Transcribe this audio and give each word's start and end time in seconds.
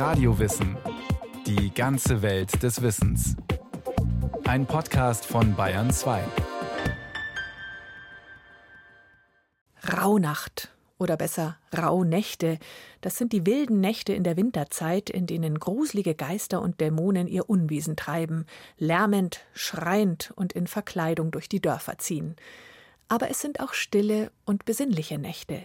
Radiowissen. 0.00 0.78
Die 1.46 1.74
ganze 1.74 2.22
Welt 2.22 2.62
des 2.62 2.80
Wissens. 2.80 3.36
Ein 4.44 4.64
Podcast 4.64 5.26
von 5.26 5.54
Bayern 5.54 5.90
2. 5.90 6.24
Rauhnacht 9.92 10.70
oder 10.96 11.18
besser 11.18 11.58
Rauhnächte. 11.76 12.58
Das 13.02 13.18
sind 13.18 13.34
die 13.34 13.44
wilden 13.44 13.80
Nächte 13.80 14.14
in 14.14 14.24
der 14.24 14.38
Winterzeit, 14.38 15.10
in 15.10 15.26
denen 15.26 15.58
gruselige 15.58 16.14
Geister 16.14 16.62
und 16.62 16.80
Dämonen 16.80 17.28
ihr 17.28 17.50
Unwesen 17.50 17.94
treiben, 17.94 18.46
lärmend, 18.78 19.42
schreiend 19.52 20.32
und 20.34 20.54
in 20.54 20.66
Verkleidung 20.66 21.30
durch 21.30 21.46
die 21.46 21.60
Dörfer 21.60 21.98
ziehen. 21.98 22.36
Aber 23.08 23.28
es 23.28 23.42
sind 23.42 23.60
auch 23.60 23.74
stille 23.74 24.32
und 24.46 24.64
besinnliche 24.64 25.18
Nächte. 25.18 25.60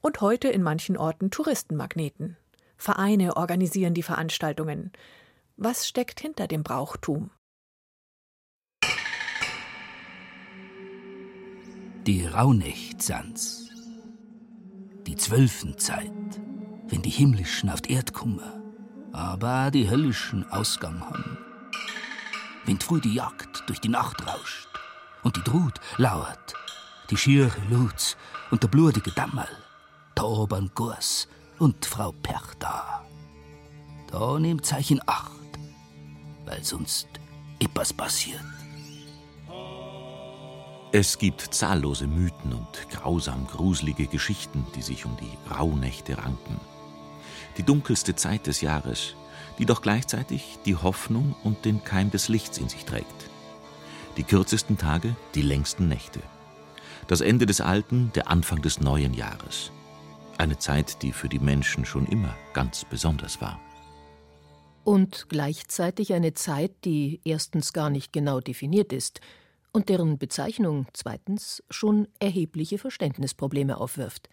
Und 0.00 0.20
heute 0.20 0.46
in 0.46 0.62
manchen 0.62 0.96
Orten 0.96 1.32
Touristenmagneten. 1.32 2.36
Vereine 2.76 3.36
organisieren 3.36 3.94
die 3.94 4.02
Veranstaltungen. 4.02 4.92
Was 5.56 5.86
steckt 5.86 6.20
hinter 6.20 6.46
dem 6.46 6.62
Brauchtum? 6.62 7.30
Die 12.06 12.26
Rauhnächtsanz. 12.26 13.70
Die 15.06 15.16
Zwölfenzeit, 15.16 16.10
wenn 16.88 17.02
die 17.02 17.10
himmlischen 17.10 17.70
auf 17.70 17.80
die 17.80 17.92
Erd 17.92 18.12
kommen, 18.12 18.40
aber 19.12 19.70
die 19.70 19.88
höllischen 19.88 20.50
Ausgang 20.50 21.00
haben. 21.00 21.38
Wenn 22.66 22.80
früh 22.80 23.00
die 23.00 23.14
Jagd 23.14 23.62
durch 23.66 23.80
die 23.80 23.88
Nacht 23.88 24.26
rauscht 24.26 24.68
und 25.22 25.36
die 25.36 25.44
Drut 25.44 25.80
lauert, 25.96 26.54
die 27.10 27.16
schiere 27.16 27.56
Lutz 27.70 28.16
und 28.50 28.62
der 28.62 28.68
blutige 28.68 29.12
Dammel, 29.12 29.48
der 30.16 30.24
Obern 30.24 30.70
Gurs 30.74 31.28
und 31.58 31.84
Frau 31.84 32.12
Perchta. 32.22 33.04
Da 34.10 34.38
nehmt 34.38 34.64
Zeichen 34.64 35.00
Acht, 35.06 35.30
weil 36.44 36.62
sonst 36.62 37.08
etwas 37.58 37.92
passiert. 37.92 38.40
Es 40.92 41.18
gibt 41.18 41.40
zahllose 41.40 42.06
Mythen 42.06 42.52
und 42.52 42.88
grausam 42.90 43.48
gruselige 43.48 44.06
Geschichten, 44.06 44.64
die 44.76 44.82
sich 44.82 45.04
um 45.04 45.16
die 45.16 45.52
Rauhnächte 45.52 46.18
ranken. 46.18 46.60
Die 47.56 47.64
dunkelste 47.64 48.14
Zeit 48.14 48.46
des 48.46 48.60
Jahres, 48.60 49.16
die 49.58 49.66
doch 49.66 49.82
gleichzeitig 49.82 50.58
die 50.64 50.76
Hoffnung 50.76 51.34
und 51.42 51.64
den 51.64 51.82
Keim 51.82 52.10
des 52.10 52.28
Lichts 52.28 52.58
in 52.58 52.68
sich 52.68 52.84
trägt. 52.84 53.30
Die 54.16 54.22
kürzesten 54.22 54.78
Tage, 54.78 55.16
die 55.34 55.42
längsten 55.42 55.88
Nächte. 55.88 56.20
Das 57.08 57.20
Ende 57.20 57.46
des 57.46 57.60
alten, 57.60 58.12
der 58.14 58.30
Anfang 58.30 58.62
des 58.62 58.80
neuen 58.80 59.14
Jahres. 59.14 59.72
Eine 60.36 60.58
Zeit, 60.58 61.02
die 61.02 61.12
für 61.12 61.28
die 61.28 61.38
Menschen 61.38 61.84
schon 61.84 62.06
immer 62.06 62.36
ganz 62.52 62.84
besonders 62.84 63.40
war. 63.40 63.60
Und 64.82 65.28
gleichzeitig 65.28 66.12
eine 66.12 66.34
Zeit, 66.34 66.72
die 66.84 67.20
erstens 67.24 67.72
gar 67.72 67.88
nicht 67.88 68.12
genau 68.12 68.40
definiert 68.40 68.92
ist 68.92 69.20
und 69.72 69.88
deren 69.88 70.18
Bezeichnung 70.18 70.86
zweitens 70.92 71.62
schon 71.70 72.08
erhebliche 72.18 72.78
Verständnisprobleme 72.78 73.78
aufwirft. 73.78 74.28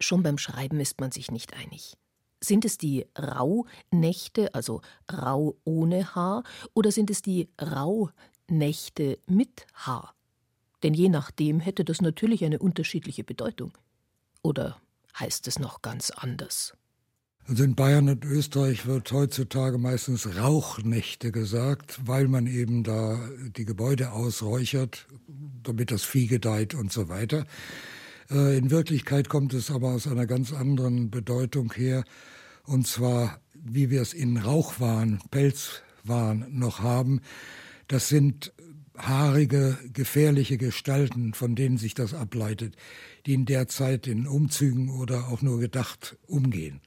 Schon 0.00 0.22
beim 0.22 0.38
Schreiben 0.38 0.80
ist 0.80 1.00
man 1.00 1.12
sich 1.12 1.30
nicht 1.30 1.54
einig. 1.54 1.96
Sind 2.40 2.64
es 2.64 2.76
die 2.76 3.06
Rauhnächte, 3.16 4.52
also 4.54 4.82
Rau 5.10 5.56
ohne 5.64 6.14
Haar, 6.16 6.42
oder 6.74 6.90
sind 6.90 7.08
es 7.10 7.22
die 7.22 7.48
Rauhnächte 7.60 9.20
mit 9.26 9.66
Haar? 9.72 10.14
Denn 10.82 10.94
je 10.94 11.08
nachdem 11.08 11.60
hätte 11.60 11.84
das 11.84 12.00
natürlich 12.00 12.44
eine 12.44 12.58
unterschiedliche 12.58 13.22
Bedeutung. 13.22 13.72
Oder 14.42 14.81
heißt 15.18 15.46
es 15.48 15.58
noch 15.58 15.82
ganz 15.82 16.10
anders. 16.10 16.74
Also 17.48 17.64
in 17.64 17.74
Bayern 17.74 18.08
und 18.08 18.24
Österreich 18.24 18.86
wird 18.86 19.10
heutzutage 19.10 19.76
meistens 19.76 20.36
Rauchnächte 20.36 21.32
gesagt, 21.32 21.98
weil 22.04 22.28
man 22.28 22.46
eben 22.46 22.84
da 22.84 23.18
die 23.56 23.64
Gebäude 23.64 24.12
ausräuchert, 24.12 25.08
damit 25.64 25.90
das 25.90 26.04
Vieh 26.04 26.28
gedeiht 26.28 26.74
und 26.74 26.92
so 26.92 27.08
weiter. 27.08 27.44
Äh, 28.30 28.56
in 28.56 28.70
Wirklichkeit 28.70 29.28
kommt 29.28 29.54
es 29.54 29.70
aber 29.70 29.88
aus 29.88 30.06
einer 30.06 30.26
ganz 30.26 30.52
anderen 30.52 31.10
Bedeutung 31.10 31.72
her, 31.72 32.04
und 32.64 32.86
zwar 32.86 33.40
wie 33.64 33.90
wir 33.90 34.02
es 34.02 34.12
in 34.12 34.36
Rauchwahn, 34.36 35.20
Pelzwahn 35.30 36.46
noch 36.50 36.80
haben. 36.80 37.20
Das 37.88 38.08
sind 38.08 38.52
haarige, 38.96 39.78
gefährliche 39.92 40.58
Gestalten, 40.58 41.32
von 41.34 41.54
denen 41.54 41.78
sich 41.78 41.94
das 41.94 42.14
ableitet, 42.14 42.76
die 43.26 43.34
in 43.34 43.44
der 43.44 43.68
Zeit 43.68 44.06
in 44.06 44.26
Umzügen 44.26 44.90
oder 44.90 45.28
auch 45.28 45.42
nur 45.42 45.58
gedacht 45.58 46.16
umgehen. 46.26 46.80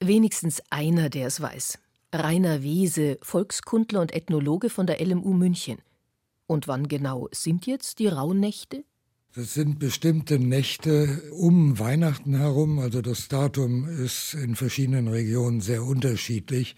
Wenigstens 0.00 0.62
einer, 0.70 1.10
der 1.10 1.28
es 1.28 1.40
weiß. 1.40 1.78
Rainer 2.12 2.62
Wiese, 2.62 3.18
Volkskundler 3.22 4.00
und 4.00 4.12
Ethnologe 4.12 4.68
von 4.68 4.86
der 4.86 5.00
LMU 5.04 5.32
München. 5.32 5.78
Und 6.46 6.68
wann 6.68 6.88
genau 6.88 7.28
sind 7.32 7.66
jetzt 7.66 7.98
die 7.98 8.08
Rauhnächte? 8.08 8.84
Das 9.34 9.54
sind 9.54 9.78
bestimmte 9.78 10.38
Nächte 10.38 11.22
um 11.32 11.78
Weihnachten 11.78 12.36
herum. 12.36 12.78
Also 12.78 13.00
das 13.00 13.28
Datum 13.28 13.88
ist 13.88 14.34
in 14.34 14.56
verschiedenen 14.56 15.08
Regionen 15.08 15.62
sehr 15.62 15.84
unterschiedlich 15.84 16.76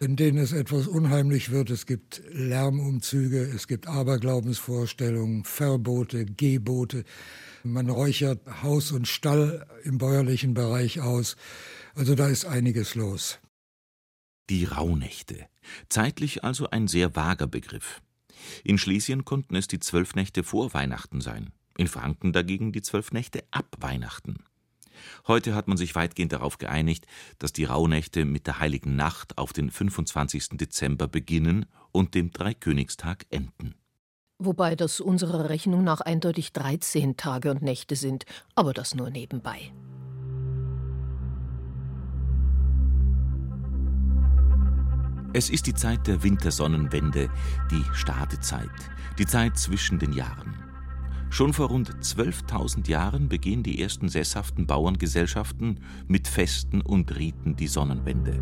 in 0.00 0.16
denen 0.16 0.38
es 0.38 0.52
etwas 0.52 0.86
unheimlich 0.86 1.50
wird. 1.50 1.70
Es 1.70 1.86
gibt 1.86 2.22
Lärmumzüge, 2.30 3.42
es 3.42 3.66
gibt 3.66 3.86
Aberglaubensvorstellungen, 3.86 5.44
Verbote, 5.44 6.26
Gebote. 6.26 7.04
Man 7.62 7.88
räuchert 7.88 8.62
Haus 8.62 8.92
und 8.92 9.08
Stall 9.08 9.66
im 9.84 9.98
bäuerlichen 9.98 10.54
Bereich 10.54 11.00
aus. 11.00 11.36
Also 11.94 12.14
da 12.14 12.28
ist 12.28 12.44
einiges 12.44 12.94
los. 12.94 13.38
Die 14.50 14.64
Rauhnächte. 14.64 15.46
Zeitlich 15.88 16.44
also 16.44 16.68
ein 16.68 16.88
sehr 16.88 17.16
vager 17.16 17.46
Begriff. 17.46 18.02
In 18.62 18.76
Schlesien 18.76 19.24
konnten 19.24 19.56
es 19.56 19.68
die 19.68 19.80
zwölf 19.80 20.14
Nächte 20.14 20.42
vor 20.42 20.74
Weihnachten 20.74 21.20
sein, 21.20 21.52
in 21.78 21.86
Franken 21.86 22.32
dagegen 22.32 22.72
die 22.72 22.82
zwölf 22.82 23.12
Nächte 23.12 23.44
ab 23.50 23.74
Weihnachten. 23.80 24.44
Heute 25.26 25.54
hat 25.54 25.68
man 25.68 25.76
sich 25.76 25.94
weitgehend 25.94 26.32
darauf 26.32 26.58
geeinigt, 26.58 27.06
dass 27.38 27.52
die 27.52 27.64
Rauhnächte 27.64 28.24
mit 28.24 28.46
der 28.46 28.58
Heiligen 28.58 28.96
Nacht 28.96 29.38
auf 29.38 29.52
den 29.52 29.70
25. 29.70 30.50
Dezember 30.52 31.08
beginnen 31.08 31.66
und 31.92 32.14
dem 32.14 32.30
Dreikönigstag 32.30 33.26
enden. 33.30 33.74
Wobei 34.38 34.74
das 34.74 35.00
unserer 35.00 35.48
Rechnung 35.48 35.84
nach 35.84 36.00
eindeutig 36.00 36.52
13 36.52 37.16
Tage 37.16 37.50
und 37.50 37.62
Nächte 37.62 37.96
sind, 37.96 38.24
aber 38.54 38.72
das 38.72 38.94
nur 38.94 39.10
nebenbei. 39.10 39.72
Es 45.36 45.50
ist 45.50 45.66
die 45.66 45.74
Zeit 45.74 46.06
der 46.06 46.22
Wintersonnenwende, 46.22 47.28
die 47.70 47.82
Stadezeit, 47.92 48.70
die 49.18 49.26
Zeit 49.26 49.58
zwischen 49.58 49.98
den 49.98 50.12
Jahren. 50.12 50.54
Schon 51.34 51.52
vor 51.52 51.66
rund 51.66 51.90
12.000 51.96 52.88
Jahren 52.88 53.28
begehen 53.28 53.64
die 53.64 53.82
ersten 53.82 54.08
sesshaften 54.08 54.68
Bauerngesellschaften 54.68 55.80
mit 56.06 56.28
Festen 56.28 56.80
und 56.80 57.16
Riten 57.16 57.56
die 57.56 57.66
Sonnenwende. 57.66 58.40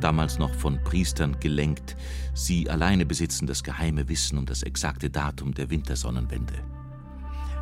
Damals 0.00 0.38
noch 0.38 0.54
von 0.54 0.78
Priestern 0.84 1.40
gelenkt, 1.40 1.96
sie 2.32 2.70
alleine 2.70 3.06
besitzen 3.06 3.48
das 3.48 3.64
geheime 3.64 4.08
Wissen 4.08 4.38
um 4.38 4.46
das 4.46 4.62
exakte 4.62 5.10
Datum 5.10 5.52
der 5.52 5.68
Wintersonnenwende. 5.68 6.54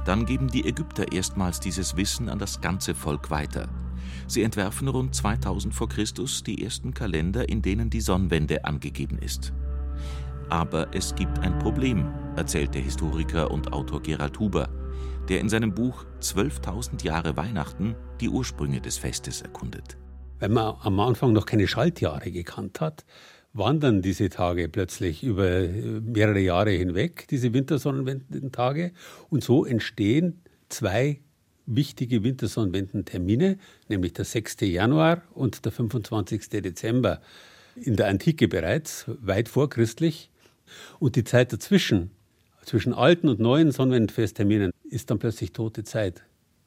Dann 0.05 0.27
geben 0.27 0.49
die 0.49 0.67
Ägypter 0.67 1.11
erstmals 1.11 1.59
dieses 1.59 1.97
Wissen 1.97 2.29
an 2.29 2.39
das 2.39 2.61
ganze 2.61 2.95
Volk 2.95 3.31
weiter. 3.31 3.71
Sie 4.27 4.43
entwerfen 4.43 4.89
rund 4.89 5.15
2000 5.15 5.75
vor 5.75 5.89
Christus 5.89 6.43
die 6.43 6.63
ersten 6.63 6.93
Kalender, 6.93 7.49
in 7.49 7.63
denen 7.63 7.89
die 7.89 8.03
Sonnenwende 8.03 8.67
angegeben 8.67 9.17
ist. 9.17 9.55
Aber 10.55 10.87
es 10.95 11.17
gibt 11.17 11.41
ein 11.41 11.59
Problem, 11.59 12.15
erzählt 12.37 12.77
der 12.77 12.81
Historiker 12.81 13.51
und 13.51 13.73
Autor 13.73 14.01
Gerald 14.01 14.39
Huber, 14.39 14.69
der 15.29 15.41
in 15.41 15.49
seinem 15.49 15.75
Buch 15.75 16.05
12.000 16.21 17.05
Jahre 17.05 17.37
Weihnachten 17.37 17.97
die 18.21 18.29
Ursprünge 18.29 18.81
des 18.81 18.97
Festes 18.97 19.43
erkundet. 19.43 19.97
Wenn 20.39 20.53
man 20.53 20.77
am 20.81 21.01
Anfang 21.01 21.33
noch 21.33 21.45
keine 21.45 21.67
Schaltjahre 21.67 22.31
gekannt 22.31 22.81
hat, 22.81 23.05
wandern 23.53 24.01
diese 24.01 24.29
Tage 24.29 24.69
plötzlich 24.69 25.25
über 25.25 25.49
äh, 25.49 26.01
mehrere 26.01 26.39
Jahre 26.39 26.71
hinweg, 26.71 27.27
diese 27.29 27.53
Wintersonnenwendentage. 27.53 28.93
Und 29.31 29.43
so 29.43 29.65
entstehen 29.65 30.41
zwei 30.69 31.19
wichtige 31.67 32.23
Wintersonnenwendentermine, 32.23 33.59
nämlich 33.89 34.13
der 34.13 34.25
6. 34.25 34.59
Januar 34.61 35.23
und 35.33 35.65
der 35.65 35.73
25. 35.73 36.49
Dezember. 36.49 37.21
In 37.75 37.97
der 37.97 38.07
Antike 38.07 38.47
bereits, 38.47 39.07
weit 39.21 39.49
vorchristlich. 39.49 40.31
Und 40.99 41.17
die 41.17 41.25
Zeit 41.25 41.53
dazwischen, 41.53 42.11
zwischen 42.65 42.95
alten 42.95 43.29
und 43.29 43.41
neuen 43.41 43.73
Sonnenwendfestterminen, 43.73 44.73
ist 44.85 45.11
dann 45.11 45.19
plötzlich 45.19 45.53
tote 45.53 45.85
Zeit. 45.85 46.23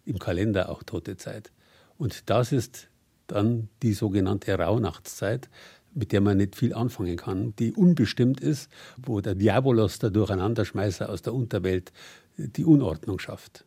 Im 0.05 0.19
Kalender 0.19 0.69
auch 0.69 0.83
tote 0.83 1.17
Zeit. 1.17 1.51
Und 1.97 2.29
das 2.29 2.51
ist 2.51 2.89
dann 3.27 3.69
die 3.83 3.93
sogenannte 3.93 4.57
Rauhnachtszeit, 4.57 5.49
mit 5.93 6.11
der 6.11 6.21
man 6.21 6.37
nicht 6.37 6.55
viel 6.55 6.73
anfangen 6.73 7.17
kann, 7.17 7.55
die 7.57 7.73
unbestimmt 7.73 8.39
ist, 8.39 8.69
wo 8.97 9.19
der 9.19 9.35
Diabolos, 9.35 9.99
der 9.99 10.11
Durcheinanderschmeißer 10.11 11.09
aus 11.09 11.23
der 11.23 11.33
Unterwelt, 11.33 11.91
die 12.37 12.65
Unordnung 12.65 13.19
schafft. 13.19 13.65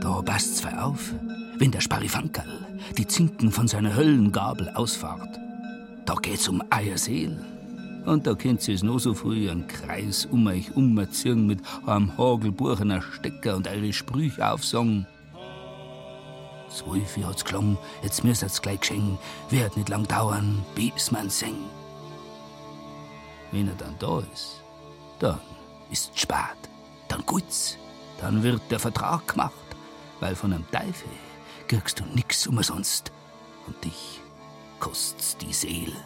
Da 0.00 0.22
passt 0.22 0.56
zwei 0.56 0.78
auf. 0.78 1.14
wenn 1.58 1.70
der 1.70 1.80
Sparifankerl 1.80 2.78
die 2.98 3.06
Zinken 3.06 3.50
von 3.50 3.66
seiner 3.66 3.96
Höllengabel 3.96 4.68
ausfahrt. 4.70 5.45
Da 6.06 6.14
geht's 6.14 6.48
um 6.48 6.62
Eierseel. 6.70 7.36
Und 8.04 8.28
da 8.28 8.34
könnt 8.34 8.66
ihr 8.68 8.76
es 8.76 8.84
noch 8.84 9.00
so 9.00 9.12
früh 9.12 9.50
einen 9.50 9.66
Kreis 9.66 10.24
um 10.26 10.46
euch 10.46 10.74
umziehen 10.76 11.48
mit 11.48 11.58
einem 11.84 12.16
Hagelbuchener 12.16 13.02
Stecker 13.02 13.56
und 13.56 13.66
eure 13.66 13.92
Sprüche 13.92 14.48
aufsagen. 14.48 15.04
Zwölf 16.70 17.16
hat's 17.24 17.44
gelungen, 17.44 17.76
jetzt 18.04 18.22
müsst 18.22 18.44
ihr's 18.44 18.62
gleich 18.62 18.80
geschenken. 18.80 19.18
Wird 19.50 19.76
nicht 19.76 19.88
lang 19.88 20.06
dauern, 20.06 20.64
bis 20.76 21.10
man 21.10 21.28
sing. 21.28 21.56
Wenn 23.50 23.66
er 23.66 23.74
dann 23.74 23.96
da 23.98 24.20
ist, 24.32 24.62
dann 25.18 25.40
ist's 25.90 26.10
spät, 26.14 26.36
dann 27.08 27.26
gut's, 27.26 27.78
dann 28.20 28.44
wird 28.44 28.62
der 28.70 28.78
Vertrag 28.78 29.26
gemacht, 29.26 29.54
weil 30.20 30.36
von 30.36 30.52
einem 30.52 30.70
Teufel 30.70 31.10
kriegst 31.66 31.98
du 31.98 32.04
nix 32.14 32.46
umsonst 32.46 33.10
und 33.66 33.84
dich 33.84 34.20
kost's 34.86 35.36
die 35.38 35.52
Seele. 35.52 35.96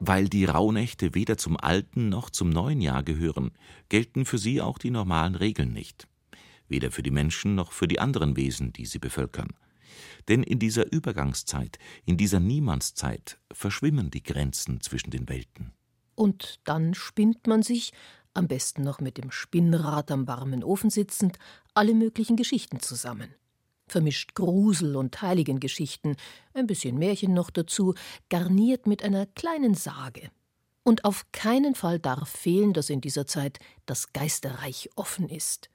Weil 0.00 0.30
die 0.30 0.46
Rauhnächte 0.46 1.14
weder 1.14 1.36
zum 1.36 1.58
alten 1.58 2.08
noch 2.08 2.30
zum 2.30 2.48
neuen 2.48 2.80
Jahr 2.80 3.02
gehören, 3.02 3.50
gelten 3.90 4.24
für 4.24 4.38
sie 4.38 4.62
auch 4.62 4.78
die 4.78 4.90
normalen 4.90 5.34
Regeln 5.34 5.74
nicht. 5.74 6.08
Weder 6.66 6.90
für 6.90 7.02
die 7.02 7.10
Menschen 7.10 7.56
noch 7.56 7.72
für 7.72 7.88
die 7.88 8.00
anderen 8.00 8.38
Wesen, 8.38 8.72
die 8.72 8.86
sie 8.86 8.98
bevölkern. 8.98 9.50
Denn 10.28 10.42
in 10.42 10.58
dieser 10.58 10.90
Übergangszeit, 10.90 11.78
in 12.06 12.16
dieser 12.16 12.40
Niemandszeit, 12.40 13.38
verschwimmen 13.52 14.10
die 14.10 14.22
Grenzen 14.22 14.80
zwischen 14.80 15.10
den 15.10 15.28
Welten. 15.28 15.74
Und 16.14 16.60
dann 16.64 16.94
spinnt 16.94 17.46
man 17.46 17.62
sich, 17.62 17.92
am 18.32 18.48
besten 18.48 18.82
noch 18.82 18.98
mit 18.98 19.18
dem 19.18 19.30
Spinnrad 19.30 20.10
am 20.10 20.26
warmen 20.26 20.64
Ofen 20.64 20.88
sitzend, 20.88 21.38
alle 21.74 21.92
möglichen 21.92 22.36
Geschichten 22.36 22.80
zusammen. 22.80 23.34
Vermischt 23.88 24.34
Grusel 24.34 24.96
und 24.96 25.22
Heiligengeschichten, 25.22 26.16
ein 26.54 26.66
bisschen 26.66 26.98
Märchen 26.98 27.34
noch 27.34 27.50
dazu, 27.50 27.94
garniert 28.28 28.86
mit 28.86 29.04
einer 29.04 29.26
kleinen 29.26 29.74
Sage. 29.74 30.30
Und 30.82 31.04
auf 31.04 31.26
keinen 31.32 31.74
Fall 31.74 31.98
darf 31.98 32.28
fehlen, 32.28 32.72
dass 32.72 32.90
in 32.90 33.00
dieser 33.00 33.26
Zeit 33.26 33.58
das 33.86 34.12
Geisterreich 34.12 34.90
offen 34.96 35.28
ist. 35.28 35.70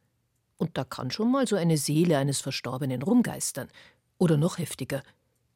Und 0.57 0.77
da 0.77 0.83
kann 0.83 1.11
schon 1.11 1.31
mal 1.31 1.47
so 1.47 1.55
eine 1.55 1.77
Seele 1.77 2.17
eines 2.17 2.39
Verstorbenen 2.39 3.01
rumgeistern. 3.01 3.69
Oder 4.17 4.37
noch 4.37 4.57
heftiger, 4.57 5.01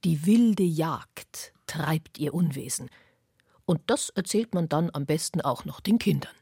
die 0.04 0.25
wilde 0.25 0.63
Jagd 0.63 1.54
treibt 1.68 2.18
ihr 2.18 2.34
Unwesen. 2.34 2.90
Und 3.66 3.81
das 3.88 4.10
erzählt 4.10 4.54
man 4.54 4.69
dann 4.69 4.90
am 4.94 5.06
besten 5.06 5.42
auch 5.42 5.66
noch 5.66 5.80
den 5.80 6.00
Kindern. 6.00 6.34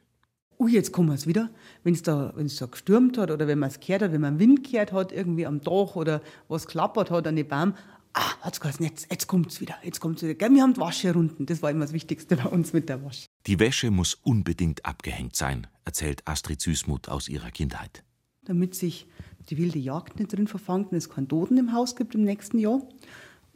Ui, 0.64 0.72
jetzt 0.72 0.94
kommen 0.94 1.10
wir 1.10 1.16
es 1.16 1.28
wieder. 1.28 1.50
Wenn 1.84 1.94
es 1.94 2.04
da, 2.04 2.32
wenn's 2.38 2.56
da 2.56 2.68
gestürmt 2.68 3.18
hat 3.18 3.32
oder 3.32 3.48
wenn 3.48 3.60
man 3.60 3.68
es 3.68 3.82
gehört 3.82 4.02
hat, 4.02 4.14
wenn 4.14 4.22
man 4.22 4.40
Wind 4.40 4.64
gehört 4.64 4.94
hat, 4.94 5.12
irgendwie 5.12 5.46
am 5.46 5.60
Dach 5.60 5.98
oder 5.98 6.22
was 6.48 6.68
klappert 6.68 7.12
hat 7.12 7.28
an 7.28 7.36
den 7.36 7.50
Baum, 7.50 7.74
ah, 8.14 8.32
hat's 8.40 8.62
geheißen, 8.62 8.86
jetzt, 8.86 9.12
jetzt 9.12 9.28
kommt's 9.28 9.60
wieder, 9.60 9.76
jetzt 9.84 10.00
kommt's 10.00 10.22
wieder. 10.22 10.36
Gell, 10.36 10.54
wir 10.54 10.62
haben 10.62 10.74
die 10.74 10.80
Wasche 10.80 11.12
runden, 11.12 11.46
das 11.48 11.62
war 11.62 11.70
immer 11.70 11.84
das 11.84 11.92
Wichtigste 11.92 12.38
bei 12.38 12.46
uns 12.46 12.72
mit 12.72 12.88
der 12.88 13.04
Wasche. 13.04 13.28
Die 13.46 13.60
Wäsche 13.60 13.92
muss 13.92 14.14
unbedingt 14.14 14.86
abgehängt 14.86 15.36
sein, 15.36 15.68
erzählt 15.84 16.26
Astrid 16.26 16.62
Süßmuth 16.62 17.10
aus 17.10 17.28
ihrer 17.28 17.52
Kindheit. 17.52 18.06
Damit 18.46 18.74
sich 18.74 19.06
die 19.50 19.58
wilde 19.58 19.80
Jagd 19.80 20.18
nicht 20.18 20.32
drin 20.32 20.48
verfangt 20.48 20.94
und 20.94 20.98
es 20.98 21.10
keinen 21.10 21.28
Toten 21.28 21.58
im 21.58 21.74
Haus 21.74 21.98
gibt 21.98 22.16
im 22.16 22.24
nächsten 22.24 22.58
Jahr. 22.58 22.88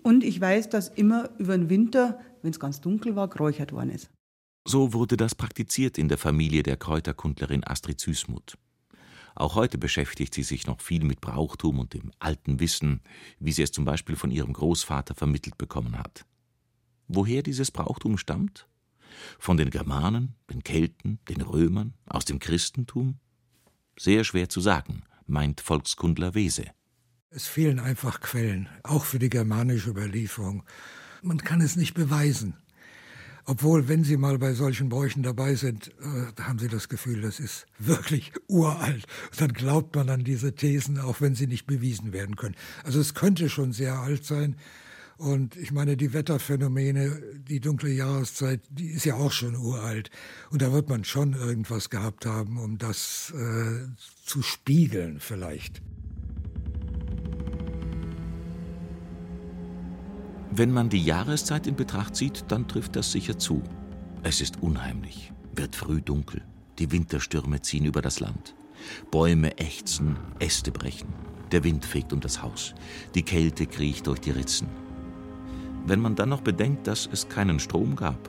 Und 0.03 0.25
ich 0.25 0.41
weiß, 0.41 0.67
dass 0.67 0.89
immer 0.89 1.29
über 1.37 1.57
den 1.57 1.69
Winter, 1.69 2.19
wenn 2.41 2.51
es 2.51 2.59
ganz 2.59 2.81
dunkel 2.81 3.15
war, 3.15 3.29
geräuchert 3.29 3.71
worden 3.71 3.91
ist. 3.91 4.09
So 4.69 4.91
wurde 4.91 5.15
das 5.15 5.33
praktiziert 5.33 5.97
in 5.97 6.09
der 6.09 6.17
Familie 6.17 6.61
der 6.61 6.75
Kräuterkundlerin 6.75 7.65
Astrid 7.65 8.01
Süßmuth. 8.01 8.57
Auch 9.33 9.55
heute 9.55 9.77
beschäftigt 9.77 10.33
sie 10.33 10.43
sich 10.43 10.67
noch 10.67 10.81
viel 10.81 11.05
mit 11.05 11.21
Brauchtum 11.21 11.79
und 11.79 11.93
dem 11.93 12.11
alten 12.19 12.59
Wissen, 12.59 12.99
wie 13.39 13.53
sie 13.53 13.61
es 13.61 13.71
zum 13.71 13.85
Beispiel 13.85 14.17
von 14.17 14.29
ihrem 14.29 14.51
Großvater 14.51 15.15
vermittelt 15.15 15.57
bekommen 15.57 15.97
hat. 15.97 16.25
Woher 17.07 17.43
dieses 17.43 17.71
Brauchtum 17.71 18.17
stammt? 18.17 18.67
Von 19.39 19.55
den 19.55 19.69
Germanen, 19.69 20.35
den 20.51 20.63
Kelten, 20.63 21.19
den 21.29 21.39
Römern, 21.39 21.93
aus 22.05 22.25
dem 22.25 22.39
Christentum? 22.39 23.19
Sehr 23.97 24.25
schwer 24.25 24.49
zu 24.49 24.59
sagen, 24.59 25.03
meint 25.27 25.61
Volkskundler 25.61 26.35
Wese. 26.35 26.65
Es 27.29 27.47
fehlen 27.47 27.79
einfach 27.79 28.19
Quellen, 28.19 28.67
auch 28.83 29.05
für 29.05 29.17
die 29.17 29.29
germanische 29.29 29.91
Überlieferung. 29.91 30.63
Man 31.21 31.37
kann 31.37 31.61
es 31.61 31.77
nicht 31.77 31.93
beweisen. 31.93 32.57
Obwohl, 33.49 33.87
wenn 33.87 34.03
Sie 34.03 34.17
mal 34.17 34.37
bei 34.37 34.53
solchen 34.53 34.89
Bräuchen 34.89 35.23
dabei 35.23 35.55
sind, 35.55 35.87
äh, 36.01 36.41
haben 36.41 36.59
Sie 36.59 36.67
das 36.67 36.89
Gefühl, 36.89 37.21
das 37.21 37.39
ist 37.39 37.65
wirklich 37.79 38.33
uralt. 38.47 39.05
Dann 39.37 39.53
glaubt 39.53 39.95
man 39.95 40.09
an 40.09 40.25
diese 40.25 40.53
Thesen, 40.53 40.99
auch 40.99 41.21
wenn 41.21 41.33
sie 41.33 41.47
nicht 41.47 41.65
bewiesen 41.65 42.11
werden 42.11 42.35
können. 42.35 42.55
Also 42.83 42.99
es 42.99 43.13
könnte 43.13 43.47
schon 43.47 43.71
sehr 43.71 43.99
alt 43.99 44.25
sein. 44.25 44.57
Und 45.15 45.55
ich 45.55 45.71
meine, 45.71 45.95
die 45.95 46.11
Wetterphänomene, 46.11 47.21
die 47.47 47.61
dunkle 47.61 47.89
Jahreszeit, 47.89 48.59
die 48.69 48.89
ist 48.89 49.05
ja 49.05 49.15
auch 49.15 49.31
schon 49.31 49.55
uralt. 49.55 50.11
Und 50.51 50.61
da 50.61 50.73
wird 50.73 50.89
man 50.89 51.05
schon 51.05 51.31
irgendwas 51.31 51.89
gehabt 51.89 52.25
haben, 52.25 52.59
um 52.59 52.77
das 52.77 53.33
äh, 53.33 53.87
zu 54.25 54.41
spiegeln 54.41 55.21
vielleicht. 55.21 55.81
Wenn 60.57 60.71
man 60.73 60.89
die 60.89 61.03
Jahreszeit 61.03 61.67
in 61.67 61.75
Betracht 61.75 62.15
zieht, 62.15 62.45
dann 62.47 62.67
trifft 62.67 62.95
das 62.95 63.11
sicher 63.11 63.37
zu. 63.37 63.61
Es 64.23 64.41
ist 64.41 64.63
unheimlich, 64.63 65.31
wird 65.53 65.75
früh 65.75 66.01
dunkel, 66.01 66.41
die 66.79 66.91
Winterstürme 66.91 67.61
ziehen 67.61 67.85
über 67.85 68.01
das 68.01 68.19
Land. 68.19 68.55
Bäume 69.11 69.55
ächzen, 69.59 70.17
Äste 70.39 70.71
brechen, 70.71 71.13
der 71.51 71.63
Wind 71.63 71.85
fegt 71.85 72.11
um 72.11 72.21
das 72.21 72.41
Haus, 72.41 72.73
die 73.13 73.21
Kälte 73.21 73.67
kriecht 73.67 74.07
durch 74.07 74.19
die 74.19 74.31
Ritzen. 74.31 74.67
Wenn 75.85 75.99
man 75.99 76.15
dann 76.15 76.29
noch 76.29 76.41
bedenkt, 76.41 76.87
dass 76.87 77.07
es 77.11 77.29
keinen 77.29 77.59
Strom 77.59 77.95
gab, 77.95 78.27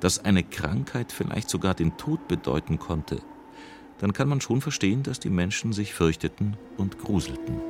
dass 0.00 0.22
eine 0.22 0.42
Krankheit 0.42 1.12
vielleicht 1.12 1.48
sogar 1.48 1.72
den 1.72 1.96
Tod 1.96 2.28
bedeuten 2.28 2.78
konnte, 2.78 3.22
dann 3.96 4.12
kann 4.12 4.28
man 4.28 4.42
schon 4.42 4.60
verstehen, 4.60 5.02
dass 5.02 5.18
die 5.18 5.30
Menschen 5.30 5.72
sich 5.72 5.94
fürchteten 5.94 6.58
und 6.76 6.98
gruselten 6.98 7.69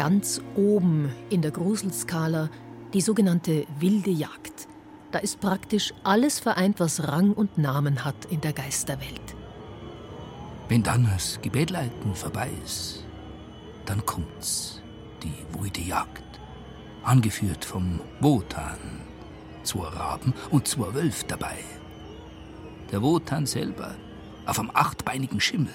ganz 0.00 0.40
oben 0.54 1.12
in 1.28 1.42
der 1.42 1.50
Gruselskala 1.50 2.48
die 2.94 3.02
sogenannte 3.02 3.66
wilde 3.80 4.08
Jagd. 4.08 4.66
Da 5.12 5.18
ist 5.18 5.40
praktisch 5.40 5.92
alles 6.04 6.40
vereint, 6.40 6.80
was 6.80 7.06
Rang 7.06 7.34
und 7.34 7.58
Namen 7.58 8.02
hat 8.02 8.24
in 8.30 8.40
der 8.40 8.54
Geisterwelt. 8.54 9.36
Wenn 10.70 10.82
dann 10.82 11.06
das 11.12 11.38
Gebetleiten 11.42 12.14
vorbei 12.14 12.48
ist, 12.64 13.04
dann 13.84 14.06
kommt's, 14.06 14.80
die 15.22 15.34
wilde 15.60 15.82
Jagd. 15.82 16.40
Angeführt 17.02 17.66
vom 17.66 18.00
Wotan. 18.20 19.02
Zwei 19.64 19.86
Raben 19.86 20.32
und 20.50 20.66
zwei 20.66 20.94
Wölfe 20.94 21.26
dabei. 21.28 21.58
Der 22.90 23.02
Wotan 23.02 23.44
selber 23.44 23.96
auf 24.46 24.58
einem 24.58 24.70
achtbeinigen 24.72 25.42
Schimmel. 25.42 25.74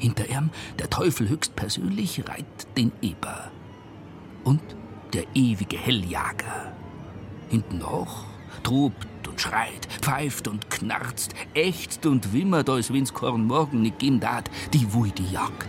Hinter 0.00 0.28
ihm 0.28 0.50
der 0.78 0.88
Teufel 0.88 1.28
höchstpersönlich 1.28 2.26
reiht 2.26 2.76
den 2.76 2.90
Eber. 3.02 3.50
Und 4.42 4.62
der 5.12 5.24
ewige 5.34 5.76
Helljager. 5.76 6.72
Hinten 7.50 7.82
auch 7.82 8.24
tobt 8.62 9.28
und 9.28 9.40
schreit, 9.40 9.86
pfeift 10.00 10.48
und 10.48 10.70
knarzt, 10.70 11.34
ächzt 11.54 12.06
und 12.06 12.32
wimmert, 12.32 12.70
als 12.70 12.92
wenn's 12.92 13.12
Korn 13.12 13.46
morgen 13.46 13.82
nicht 13.82 13.98
geben 13.98 14.20
dat, 14.20 14.50
die 14.72 14.92
wilde 14.94 15.22
Jagd. 15.22 15.68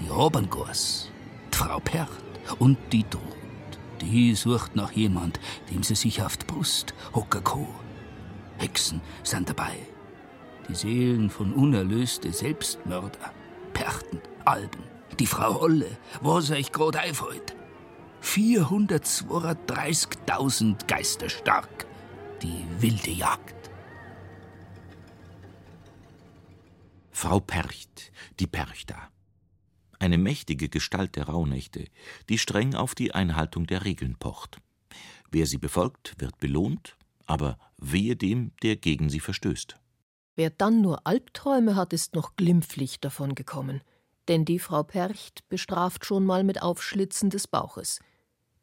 Die 0.00 0.10
Oberngors, 0.10 1.10
die 1.52 1.56
Frau 1.56 1.78
Perth 1.78 2.10
und 2.58 2.76
die 2.92 3.04
Tod, 3.04 3.20
die 4.00 4.34
sucht 4.34 4.74
nach 4.74 4.92
jemand, 4.92 5.38
dem 5.70 5.84
sie 5.84 5.94
sich 5.94 6.22
auf 6.22 6.36
die 6.36 6.46
Brust 6.46 6.92
hocken 7.14 7.44
kann. 7.44 7.66
Hexen 8.58 9.00
sind 9.22 9.48
dabei, 9.48 9.76
die 10.68 10.74
Seelen 10.74 11.30
von 11.30 11.52
unerlöste 11.52 12.32
Selbstmörder, 12.32 13.32
Perchten, 13.72 14.20
Alben, 14.44 14.82
die 15.18 15.26
Frau 15.26 15.60
Holle, 15.60 15.96
was 16.20 16.50
euch 16.50 16.72
grad 16.72 16.96
einfällt. 16.96 17.54
432.000 18.22 20.86
Geister 20.86 21.28
stark, 21.28 21.86
die 22.42 22.64
wilde 22.80 23.10
Jagd. 23.10 23.54
Frau 27.10 27.40
Percht, 27.40 28.12
die 28.40 28.46
Perchta. 28.46 29.10
Eine 29.98 30.16
mächtige 30.18 30.68
Gestalt 30.68 31.16
der 31.16 31.28
Rauhnächte, 31.28 31.86
die 32.28 32.38
streng 32.38 32.74
auf 32.74 32.94
die 32.94 33.14
Einhaltung 33.14 33.66
der 33.66 33.84
Regeln 33.84 34.16
pocht. 34.16 34.58
Wer 35.30 35.46
sie 35.46 35.58
befolgt, 35.58 36.14
wird 36.18 36.38
belohnt, 36.38 36.96
aber 37.26 37.58
wehe 37.78 38.16
dem, 38.16 38.52
der 38.62 38.76
gegen 38.76 39.10
sie 39.10 39.20
verstößt. 39.20 39.76
Wer 40.36 40.50
dann 40.50 40.80
nur 40.80 41.06
Albträume 41.06 41.76
hat, 41.76 41.92
ist 41.92 42.14
noch 42.14 42.36
glimpflich 42.36 43.00
davon 43.00 43.34
gekommen. 43.34 43.82
Denn 44.28 44.44
die 44.44 44.58
Frau 44.58 44.82
Percht 44.82 45.48
bestraft 45.48 46.04
schon 46.04 46.24
mal 46.24 46.44
mit 46.44 46.62
Aufschlitzen 46.62 47.30
des 47.30 47.46
Bauches. 47.46 48.00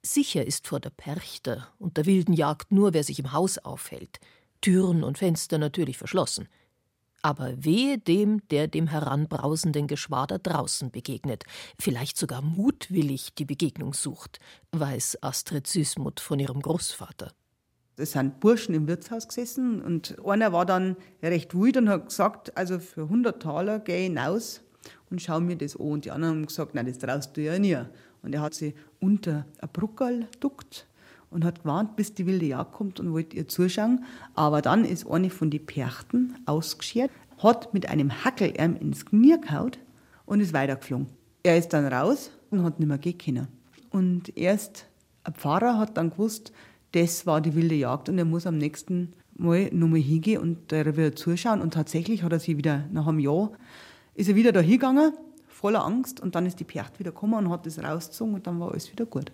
Sicher 0.03 0.45
ist 0.45 0.67
vor 0.67 0.79
der 0.79 0.89
Perchter 0.89 1.67
und 1.77 1.97
der 1.97 2.07
wilden 2.07 2.33
Jagd 2.33 2.71
nur, 2.71 2.93
wer 2.93 3.03
sich 3.03 3.19
im 3.19 3.31
Haus 3.31 3.59
aufhält. 3.59 4.19
Türen 4.59 5.03
und 5.03 5.19
Fenster 5.19 5.59
natürlich 5.59 5.97
verschlossen. 5.97 6.49
Aber 7.21 7.63
wehe 7.63 7.99
dem, 7.99 8.47
der 8.49 8.67
dem 8.67 8.87
heranbrausenden 8.87 9.87
Geschwader 9.87 10.39
draußen 10.39 10.89
begegnet, 10.89 11.43
vielleicht 11.79 12.17
sogar 12.17 12.41
mutwillig 12.41 13.35
die 13.35 13.45
Begegnung 13.45 13.93
sucht, 13.93 14.39
weiß 14.71 15.21
Astrid 15.21 15.67
Süßmuth 15.67 16.19
von 16.19 16.39
ihrem 16.39 16.61
Großvater. 16.61 17.31
Es 18.01 18.13
sind 18.13 18.39
Burschen 18.39 18.73
im 18.73 18.87
Wirtshaus 18.87 19.27
gesessen 19.27 19.81
und 19.81 20.17
einer 20.25 20.51
war 20.51 20.65
dann 20.65 20.97
recht 21.21 21.53
wütend 21.53 21.87
und 21.87 21.89
hat 21.89 22.05
gesagt, 22.07 22.57
also 22.57 22.79
für 22.79 23.03
100 23.03 23.41
Taler 23.41 23.79
gehe 23.79 23.99
ich 23.99 24.03
hinaus 24.05 24.61
und 25.11 25.21
schau 25.21 25.39
mir 25.39 25.55
das 25.55 25.75
an. 25.75 25.87
Und 25.87 26.05
die 26.05 26.11
anderen 26.11 26.35
haben 26.35 26.45
gesagt, 26.47 26.73
nein, 26.73 26.87
das 26.87 26.97
traust 26.97 27.37
du 27.37 27.41
ja 27.41 27.59
nie. 27.59 27.77
Und 28.23 28.33
er 28.33 28.41
hat 28.41 28.55
sie 28.55 28.73
unter 28.99 29.45
ein 29.59 29.69
Bruckerl 29.71 30.27
duckt 30.39 30.87
und 31.29 31.45
hat 31.45 31.61
gewarnt, 31.61 31.95
bis 31.95 32.13
die 32.13 32.25
wilde 32.25 32.47
Jagd 32.47 32.73
kommt 32.73 32.99
und 32.99 33.13
wollte 33.13 33.35
ihr 33.35 33.47
zuschauen. 33.47 34.03
Aber 34.33 34.61
dann 34.61 34.83
ist 34.83 35.09
eine 35.09 35.29
von 35.29 35.51
den 35.51 35.65
Perchten 35.65 36.35
ausgeschert, 36.45 37.11
hat 37.37 37.73
mit 37.73 37.87
einem 37.87 38.23
Hackel 38.23 38.53
ihm 38.59 38.75
ins 38.77 39.05
Knie 39.05 39.39
gehauen 39.39 39.71
und 40.25 40.39
ist 40.39 40.53
weitergeflogen. 40.53 41.07
Er 41.43 41.57
ist 41.57 41.69
dann 41.69 41.85
raus 41.85 42.31
und 42.49 42.63
hat 42.63 42.79
nicht 42.79 42.87
mehr 42.87 42.97
gehen 42.97 43.17
können. 43.17 43.47
Und 43.89 44.35
erst 44.37 44.85
ein 45.23 45.33
Pfarrer 45.33 45.77
hat 45.77 45.97
dann 45.97 46.11
gewusst, 46.11 46.51
das 46.91 47.25
war 47.25 47.41
die 47.41 47.55
wilde 47.55 47.75
Jagd 47.75 48.09
und 48.09 48.17
er 48.17 48.25
muss 48.25 48.45
am 48.45 48.57
nächsten 48.57 49.13
Mal 49.33 49.69
nochmal 49.73 49.99
hingehen 50.01 50.41
und 50.41 50.71
da 50.71 50.85
wieder 50.85 51.15
zuschauen. 51.15 51.61
Und 51.61 51.73
tatsächlich 51.73 52.23
hat 52.23 52.31
er 52.31 52.39
sie 52.39 52.57
wieder 52.57 52.87
nach 52.91 53.07
einem 53.07 53.19
Jahr, 53.19 53.51
ist 54.13 54.29
er 54.29 54.35
wieder 54.35 54.51
da 54.51 54.59
hingegangen, 54.59 55.13
voller 55.47 55.85
Angst 55.85 56.19
und 56.19 56.35
dann 56.35 56.45
ist 56.45 56.59
die 56.59 56.63
Percht 56.63 56.99
wieder 56.99 57.11
gekommen 57.11 57.45
und 57.45 57.49
hat 57.51 57.65
das 57.65 57.79
rausgezogen 57.79 58.35
und 58.35 58.45
dann 58.47 58.59
war 58.59 58.71
alles 58.71 58.91
wieder 58.91 59.05
gut. 59.05 59.31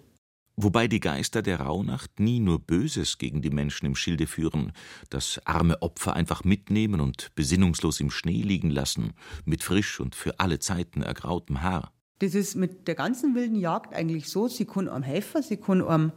Wobei 0.59 0.87
die 0.87 0.99
Geister 0.99 1.43
der 1.43 1.59
Rauhnacht 1.59 2.19
nie 2.19 2.39
nur 2.39 2.59
Böses 2.59 3.19
gegen 3.19 3.43
die 3.43 3.51
Menschen 3.51 3.85
im 3.85 3.95
Schilde 3.95 4.25
führen, 4.25 4.71
das 5.11 5.39
arme 5.45 5.81
Opfer 5.83 6.13
einfach 6.13 6.43
mitnehmen 6.43 6.99
und 6.99 7.29
besinnungslos 7.35 7.99
im 7.99 8.09
Schnee 8.09 8.41
liegen 8.41 8.71
lassen, 8.71 9.13
mit 9.45 9.61
frisch 9.61 9.99
und 9.99 10.15
für 10.15 10.39
alle 10.39 10.57
Zeiten 10.57 11.03
ergrautem 11.03 11.61
Haar. 11.61 11.91
Das 12.19 12.33
ist 12.33 12.55
mit 12.55 12.87
der 12.87 12.95
ganzen 12.95 13.35
wilden 13.35 13.55
Jagd 13.55 13.93
eigentlich 13.93 14.29
so, 14.29 14.47
sie 14.47 14.65
kann 14.65 14.89
am 14.89 15.03
helfen, 15.03 15.43
sie 15.43 15.57
kann 15.57 15.83
am 15.83 16.11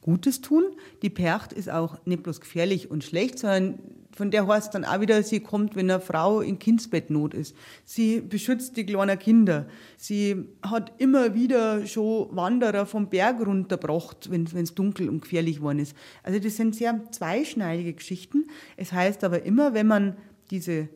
Gutes 0.00 0.40
tun. 0.40 0.64
Die 1.02 1.10
Percht 1.10 1.52
ist 1.52 1.70
auch 1.70 2.04
nicht 2.06 2.22
bloß 2.22 2.40
gefährlich 2.40 2.90
und 2.90 3.04
schlecht, 3.04 3.38
sondern 3.38 3.78
von 4.12 4.30
der 4.30 4.46
heißt 4.46 4.74
dann 4.74 4.84
auch 4.84 5.00
wieder, 5.00 5.22
sie 5.22 5.40
kommt, 5.40 5.76
wenn 5.76 5.90
eine 5.90 6.00
Frau 6.00 6.40
in 6.40 6.58
Kindsbettnot 6.58 7.32
ist. 7.32 7.54
Sie 7.84 8.20
beschützt 8.20 8.76
die 8.76 8.84
kleinen 8.84 9.18
Kinder. 9.18 9.66
Sie 9.96 10.48
hat 10.62 10.92
immer 10.98 11.34
wieder 11.34 11.86
schon 11.86 12.34
Wanderer 12.34 12.86
vom 12.86 13.08
Berg 13.08 13.40
runtergebracht, 13.46 14.30
wenn 14.30 14.44
es 14.44 14.74
dunkel 14.74 15.08
und 15.08 15.22
gefährlich 15.22 15.56
geworden 15.56 15.78
ist. 15.78 15.96
Also 16.22 16.38
das 16.38 16.56
sind 16.56 16.74
sehr 16.74 17.00
zweischneidige 17.12 17.94
Geschichten. 17.94 18.48
Es 18.76 18.92
heißt 18.92 19.22
aber 19.22 19.44
immer, 19.44 19.74
wenn 19.74 19.86
man 19.86 20.16
diese 20.50 20.88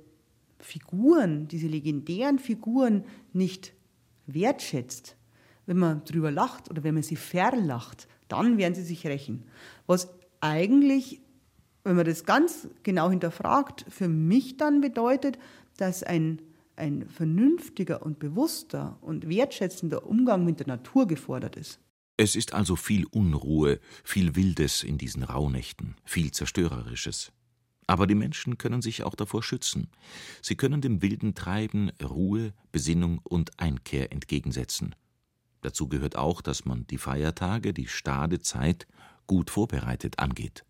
Figuren, 0.59 1.47
diese 1.47 1.67
legendären 1.67 2.39
Figuren 2.39 3.05
nicht 3.33 3.75
wertschätzt, 4.27 5.17
wenn 5.67 5.79
man 5.79 6.05
drüber 6.05 6.31
lacht 6.31 6.71
oder 6.71 6.83
wenn 6.83 6.95
man 6.95 7.03
sie 7.03 7.17
verlacht, 7.17 8.09
dann 8.35 8.59
werden 8.59 8.75
sie 8.75 8.83
sich 8.83 9.07
rächen. 9.07 9.45
Was 9.87 10.09
eigentlich, 10.41 11.21
wenn 11.85 11.97
man 11.97 12.07
das 12.07 12.25
ganz 12.25 12.69
genau 12.83 13.11
hinterfragt, 13.11 13.85
für 13.89 14.09
mich 14.09 14.57
dann 14.57 14.81
bedeutet, 14.81 15.39
dass 15.77 16.03
ein, 16.03 16.41
ein 16.77 17.09
vernünftiger 17.09 18.03
und 18.03 18.19
bewusster 18.19 18.99
und 19.01 19.29
wertschätzender 19.29 20.07
Umgang 20.07 20.45
mit 20.45 20.61
der 20.61 20.69
Natur 20.69 21.07
gefordert 21.07 21.57
ist. 21.57 21.81
Es 22.17 22.37
ist 22.37 22.55
also 22.55 22.77
viel 22.77 23.07
Unruhe, 23.07 23.81
viel 24.05 24.37
Wildes 24.37 24.85
in 24.85 24.99
diesen 24.99 25.25
Rauhnächten, 25.25 25.97
viel 26.05 26.31
Zerstörerisches. 26.31 27.33
Aber 27.87 28.07
die 28.07 28.15
Menschen 28.15 28.57
können 28.57 28.83
sich 28.83 29.03
auch 29.03 29.15
davor 29.15 29.43
schützen. 29.43 29.89
Sie 30.41 30.57
können 30.57 30.81
dem 30.81 31.03
wilden 31.03 31.35
Treiben 31.35 31.91
Ruhe, 32.03 32.55
Besinnung 32.73 33.21
und 33.25 33.59
Einkehr 33.59 34.13
entgegensetzen. 34.13 34.95
Dazu 35.65 35.89
gehört 35.89 36.15
auch, 36.17 36.43
dass 36.43 36.67
man 36.67 36.87
die 36.89 36.99
Feiertage, 36.99 37.73
die 37.73 37.87
Stadezeit 37.87 38.87
gut 39.27 39.49
vorbereitet 39.49 40.19
angeht. 40.19 40.63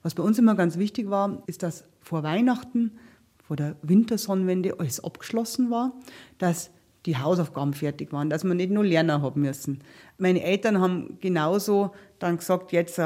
Was 0.00 0.14
bei 0.14 0.22
uns 0.22 0.38
immer 0.38 0.54
ganz 0.54 0.78
wichtig 0.78 1.10
war, 1.10 1.42
ist, 1.46 1.62
dass 1.62 1.84
vor 2.00 2.22
Weihnachten, 2.22 2.98
vor 3.36 3.56
der 3.56 3.76
Wintersonnenwende 3.82 4.80
alles 4.80 5.04
abgeschlossen 5.04 5.70
war, 5.70 5.92
dass 6.38 6.70
die 7.04 7.18
Hausaufgaben 7.18 7.74
fertig 7.74 8.10
waren, 8.14 8.30
dass 8.30 8.42
man 8.42 8.56
nicht 8.56 8.70
nur 8.70 8.84
lernen 8.84 9.20
haben 9.20 9.42
müssen. 9.42 9.80
Meine 10.16 10.42
Eltern 10.42 10.80
haben 10.80 11.18
genauso 11.20 11.92
dann 12.18 12.38
gesagt, 12.38 12.72
jetzt 12.72 12.98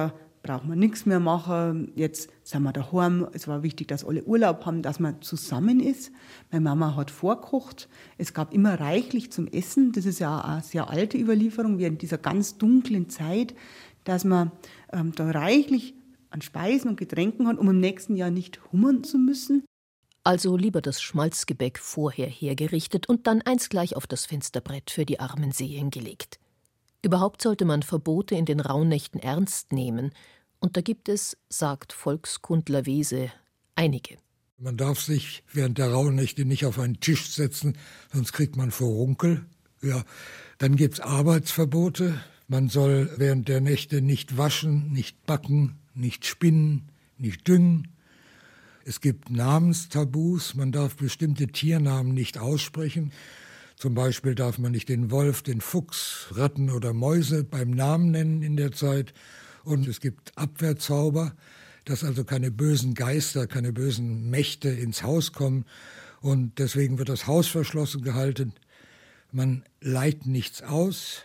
brauchen 0.47 0.69
wir 0.69 0.77
nichts 0.77 1.07
mehr 1.07 1.19
machen, 1.19 1.91
jetzt 1.97 2.31
sind 2.45 2.63
wir 2.63 2.73
daheim. 2.73 3.27
Es 3.33 3.49
war 3.49 3.63
wichtig, 3.63 3.89
dass 3.89 4.05
alle 4.05 4.23
Urlaub 4.23 4.65
haben, 4.65 4.81
dass 4.83 5.01
man 5.01 5.21
zusammen 5.21 5.81
ist. 5.81 6.13
Meine 6.51 6.63
Mama 6.63 6.95
hat 6.95 7.11
vorkocht. 7.11 7.89
Es 8.17 8.33
gab 8.33 8.55
immer 8.55 8.79
reichlich 8.79 9.33
zum 9.33 9.49
Essen. 9.49 9.93
Das 9.93 10.07
ist 10.07 10.21
ja 10.21 10.41
eine 10.41 10.63
sehr 10.63 10.89
alte 10.89 11.19
Überlieferung 11.19 11.79
während 11.79 12.01
dieser 12.01 12.19
ganz 12.19 12.59
dunklen 12.59 13.09
Zeit, 13.09 13.55
dass 14.05 14.25
man 14.25 14.53
ähm, 14.93 15.13
da 15.17 15.31
reichlich 15.31 15.95
an 16.31 16.43
Speisen 16.43 16.91
und 16.91 16.97
Getränken 16.97 17.49
hat, 17.49 17.59
um 17.59 17.69
im 17.69 17.81
nächsten 17.81 18.15
Jahr 18.15 18.31
nicht 18.31 18.61
hungern 18.73 19.03
zu 19.03 19.19
müssen. 19.19 19.65
Also 20.23 20.57
lieber 20.57 20.81
das 20.81 21.03
Schmalzgebäck 21.03 21.79
vorher 21.79 22.29
hergerichtet 22.29 23.09
und 23.09 23.27
dann 23.27 23.43
eins 23.43 23.69
gleich 23.69 23.97
auf 23.97 24.07
das 24.07 24.27
Fensterbrett 24.27 24.91
für 24.91 25.05
die 25.05 25.19
armen 25.19 25.53
Seelen 25.53 25.91
gelegt. 25.91 26.39
Überhaupt 27.03 27.43
sollte 27.43 27.65
man 27.65 27.83
Verbote 27.83 28.35
in 28.35 28.47
den 28.47 28.59
Rauhnächten 28.59 29.21
ernst 29.21 29.73
nehmen 29.73 30.11
und 30.67 30.77
da 30.77 30.81
gibt 30.81 31.09
es, 31.09 31.37
sagt 31.49 31.93
Volkskundler 31.93 32.87
Wese, 32.87 33.31
einige. 33.77 34.17
Man 34.59 34.77
darf 34.77 35.01
sich 35.01 35.45
während 35.53 35.79
der 35.79 35.93
Rauhnächte 35.93 36.45
nicht 36.45 36.65
auf 36.65 36.81
einen 36.81 36.99
Tisch 36.99 37.29
setzen, 37.29 37.79
sonst 38.13 38.33
kriegt 38.33 38.57
man 38.57 38.73
Furunkel. 38.73 39.47
Ja, 39.81 40.03
dann 40.59 40.75
gibt 40.75 40.95
es 40.95 41.01
Arbeitsverbote. 41.01 42.21
Man 42.49 42.69
soll 42.69 43.09
während 43.17 43.47
der 43.47 43.61
Nächte 43.61 44.03
nicht 44.03 44.39
waschen, 44.39 44.93
nicht 44.93 45.25
backen, 45.25 45.79
nicht 45.95 46.27
spinnen, 46.27 46.89
nicht 47.17 47.47
düngen. 47.47 47.87
Es 48.85 49.01
gibt 49.01 49.31
Namenstabus. 49.31 50.57
Man 50.57 50.73
darf 50.73 50.97
bestimmte 50.97 51.47
Tiernamen 51.47 52.13
nicht 52.13 52.39
aussprechen. 52.39 53.13
Zum 53.77 53.95
Beispiel 53.95 54.35
darf 54.35 54.59
man 54.59 54.73
nicht 54.73 54.89
den 54.89 55.13
Wolf, 55.13 55.43
den 55.43 55.61
Fuchs, 55.61 56.27
Ratten 56.33 56.71
oder 56.71 56.93
Mäuse 56.93 57.45
beim 57.45 57.71
Namen 57.71 58.11
nennen 58.11 58.43
in 58.43 58.57
der 58.57 58.73
Zeit. 58.73 59.15
Und 59.67 59.89
es 59.89 59.99
gibt 59.99 60.39
Abwehrzauber, 60.39 61.35
dass 61.85 62.05
also 62.05 62.23
keine 62.23 62.53
bösen 62.53 62.95
Geister, 62.95 63.49
keine 63.49 63.73
bösen 63.73 64.31
Mächte 64.31 64.69
ins 64.69 65.03
Haus 65.03 65.33
kommen. 65.33 65.65
Und 66.21 66.61
deswegen 66.61 66.99
wird 66.99 67.09
das 67.09 67.27
Haus 67.27 67.49
verschlossen 67.49 68.03
gehalten. 68.03 68.53
Man 69.33 69.65
leiht 69.81 70.25
nichts 70.25 70.63
aus. 70.63 71.23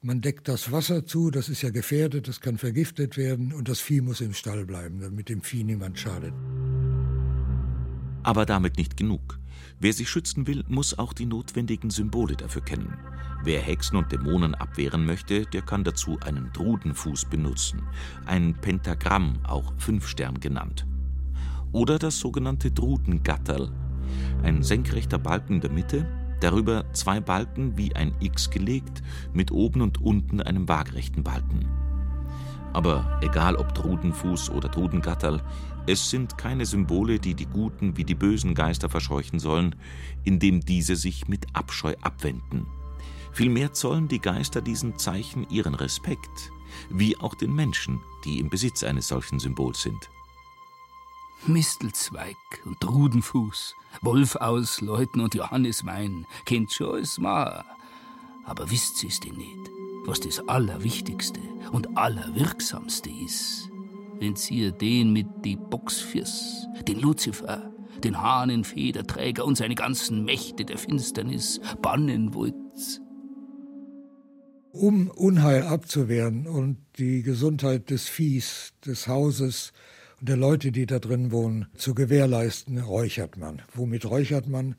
Man 0.00 0.20
deckt 0.20 0.48
das 0.48 0.72
Wasser 0.72 1.06
zu, 1.06 1.30
das 1.30 1.48
ist 1.48 1.62
ja 1.62 1.70
gefährdet, 1.70 2.26
das 2.26 2.40
kann 2.40 2.58
vergiftet 2.58 3.16
werden 3.16 3.52
und 3.52 3.68
das 3.68 3.78
Vieh 3.78 4.00
muss 4.00 4.20
im 4.20 4.34
Stall 4.34 4.66
bleiben, 4.66 5.00
damit 5.00 5.28
dem 5.28 5.42
Vieh 5.42 5.62
niemand 5.62 6.00
schadet. 6.00 6.34
Aber 8.22 8.46
damit 8.46 8.76
nicht 8.76 8.96
genug. 8.96 9.38
Wer 9.80 9.92
sich 9.92 10.08
schützen 10.08 10.46
will, 10.46 10.64
muss 10.68 10.98
auch 10.98 11.12
die 11.12 11.26
notwendigen 11.26 11.90
Symbole 11.90 12.36
dafür 12.36 12.62
kennen. 12.62 12.96
Wer 13.42 13.60
Hexen 13.60 13.96
und 13.96 14.12
Dämonen 14.12 14.54
abwehren 14.54 15.04
möchte, 15.04 15.44
der 15.46 15.62
kann 15.62 15.82
dazu 15.82 16.20
einen 16.24 16.52
Drudenfuß 16.52 17.24
benutzen, 17.24 17.82
ein 18.24 18.54
Pentagramm, 18.54 19.40
auch 19.42 19.72
Fünfstern 19.78 20.38
genannt. 20.38 20.86
Oder 21.72 21.98
das 21.98 22.20
sogenannte 22.20 22.70
Drudengatterl, 22.70 23.72
ein 24.44 24.62
senkrechter 24.62 25.18
Balken 25.18 25.54
in 25.54 25.60
der 25.60 25.72
Mitte, 25.72 26.06
darüber 26.38 26.84
zwei 26.92 27.20
Balken 27.20 27.76
wie 27.76 27.96
ein 27.96 28.14
X 28.20 28.50
gelegt, 28.50 29.02
mit 29.32 29.50
oben 29.50 29.80
und 29.80 30.00
unten 30.00 30.40
einem 30.40 30.68
waagrechten 30.68 31.24
Balken. 31.24 31.66
Aber 32.72 33.18
egal 33.22 33.56
ob 33.56 33.74
Drudenfuß 33.74 34.50
oder 34.50 34.68
Drudengatterl, 34.68 35.42
es 35.86 36.10
sind 36.10 36.38
keine 36.38 36.64
Symbole, 36.64 37.18
die 37.18 37.34
die 37.34 37.46
guten 37.46 37.96
wie 37.96 38.04
die 38.04 38.14
bösen 38.14 38.54
Geister 38.54 38.88
verscheuchen 38.88 39.40
sollen, 39.40 39.74
indem 40.24 40.60
diese 40.60 40.94
sich 40.94 41.26
mit 41.26 41.46
Abscheu 41.54 41.94
abwenden. 42.02 42.66
Vielmehr 43.32 43.72
zollen 43.72 44.08
die 44.08 44.20
Geister 44.20 44.60
diesen 44.60 44.98
Zeichen 44.98 45.48
ihren 45.50 45.74
Respekt, 45.74 46.52
wie 46.90 47.18
auch 47.18 47.34
den 47.34 47.54
Menschen, 47.54 48.00
die 48.24 48.38
im 48.38 48.48
Besitz 48.48 48.84
eines 48.84 49.08
solchen 49.08 49.40
Symbols 49.40 49.82
sind. 49.82 50.10
Mistelzweig 51.46 52.36
und 52.64 52.88
Rudenfuß, 52.88 53.74
Wolfausläuten 54.02 55.20
und 55.20 55.34
Johanniswein, 55.34 56.26
kennt 56.44 56.72
schon 56.72 56.94
alles 56.94 57.18
mal. 57.18 57.64
Aber 58.44 58.70
wisst 58.70 59.02
ihr's 59.02 59.18
denn 59.18 59.34
nicht, 59.34 59.70
was 60.04 60.20
das 60.20 60.46
Allerwichtigste 60.48 61.40
und 61.72 61.96
Allerwirksamste 61.96 63.10
ist? 63.10 63.71
Wenn 64.22 64.36
ihr 64.50 64.70
den 64.70 65.12
mit 65.12 65.26
die 65.44 65.56
Boxfirs, 65.56 66.68
den 66.86 67.00
Luzifer, 67.00 67.72
den 68.04 68.22
Hahnenfederträger 68.22 69.44
und 69.44 69.56
seine 69.56 69.74
ganzen 69.74 70.24
Mächte 70.24 70.64
der 70.64 70.78
Finsternis 70.78 71.60
bannen 71.82 72.32
wollt, 72.32 72.54
um 74.70 75.10
Unheil 75.10 75.64
abzuwehren 75.64 76.46
und 76.46 76.76
die 76.98 77.24
Gesundheit 77.24 77.90
des 77.90 78.06
Viehs, 78.06 78.74
des 78.86 79.08
Hauses 79.08 79.72
und 80.20 80.28
der 80.28 80.36
Leute, 80.36 80.70
die 80.70 80.86
da 80.86 81.00
drin 81.00 81.32
wohnen, 81.32 81.66
zu 81.74 81.92
gewährleisten, 81.92 82.78
räuchert 82.78 83.36
man. 83.38 83.60
Womit 83.74 84.08
räuchert 84.08 84.46
man? 84.46 84.76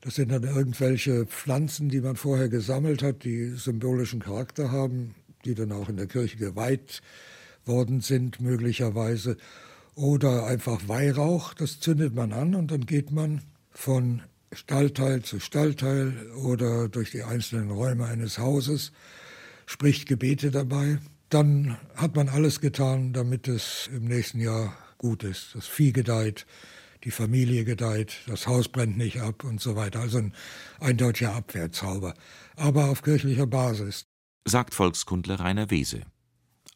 Das 0.00 0.14
sind 0.14 0.32
dann 0.32 0.44
irgendwelche 0.44 1.26
Pflanzen, 1.26 1.90
die 1.90 2.00
man 2.00 2.16
vorher 2.16 2.48
gesammelt 2.48 3.02
hat, 3.02 3.24
die 3.24 3.50
symbolischen 3.50 4.20
Charakter 4.20 4.72
haben, 4.72 5.14
die 5.44 5.54
dann 5.54 5.72
auch 5.72 5.90
in 5.90 5.98
der 5.98 6.06
Kirche 6.06 6.38
geweiht 6.38 7.02
worden 7.68 8.00
sind, 8.00 8.40
möglicherweise. 8.40 9.36
Oder 9.94 10.46
einfach 10.46 10.88
Weihrauch, 10.88 11.54
das 11.54 11.80
zündet 11.80 12.14
man 12.14 12.32
an 12.32 12.54
und 12.54 12.70
dann 12.70 12.86
geht 12.86 13.10
man 13.10 13.42
von 13.70 14.22
Stallteil 14.52 15.22
zu 15.22 15.40
Stallteil 15.40 16.30
oder 16.32 16.88
durch 16.88 17.10
die 17.10 17.22
einzelnen 17.22 17.70
Räume 17.70 18.06
eines 18.06 18.38
Hauses, 18.38 18.92
spricht 19.66 20.08
Gebete 20.08 20.50
dabei. 20.50 20.98
Dann 21.28 21.76
hat 21.94 22.16
man 22.16 22.28
alles 22.28 22.60
getan, 22.60 23.12
damit 23.12 23.48
es 23.48 23.90
im 23.92 24.06
nächsten 24.06 24.40
Jahr 24.40 24.72
gut 24.96 25.22
ist. 25.22 25.54
Das 25.54 25.66
Vieh 25.66 25.92
gedeiht, 25.92 26.46
die 27.04 27.10
Familie 27.10 27.64
gedeiht, 27.64 28.14
das 28.26 28.46
Haus 28.46 28.68
brennt 28.68 28.96
nicht 28.96 29.20
ab 29.20 29.44
und 29.44 29.60
so 29.60 29.76
weiter. 29.76 30.00
Also 30.00 30.18
ein 30.18 30.34
eindeutiger 30.80 31.34
Abwehrzauber, 31.34 32.14
aber 32.56 32.86
auf 32.86 33.02
kirchlicher 33.02 33.46
Basis. 33.46 34.06
Sagt 34.46 34.74
Volkskundler 34.74 35.40
Rainer 35.40 35.70
Wese. 35.70 36.02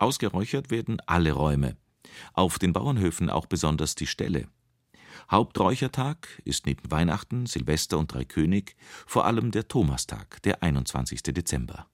Ausgeräuchert 0.02 0.70
werden 0.70 0.98
alle 1.06 1.32
Räume. 1.32 1.76
Auf 2.34 2.58
den 2.58 2.72
Bauernhöfen 2.72 3.30
auch 3.30 3.46
besonders 3.46 3.94
die 3.94 4.08
Ställe. 4.08 4.48
Haupträuchertag 5.30 6.42
ist 6.44 6.66
neben 6.66 6.90
Weihnachten, 6.90 7.46
Silvester 7.46 7.98
und 7.98 8.12
Dreikönig 8.12 8.74
vor 9.06 9.26
allem 9.26 9.52
der 9.52 9.68
Thomastag, 9.68 10.42
der 10.42 10.62
21. 10.62 11.22
Dezember. 11.22 11.86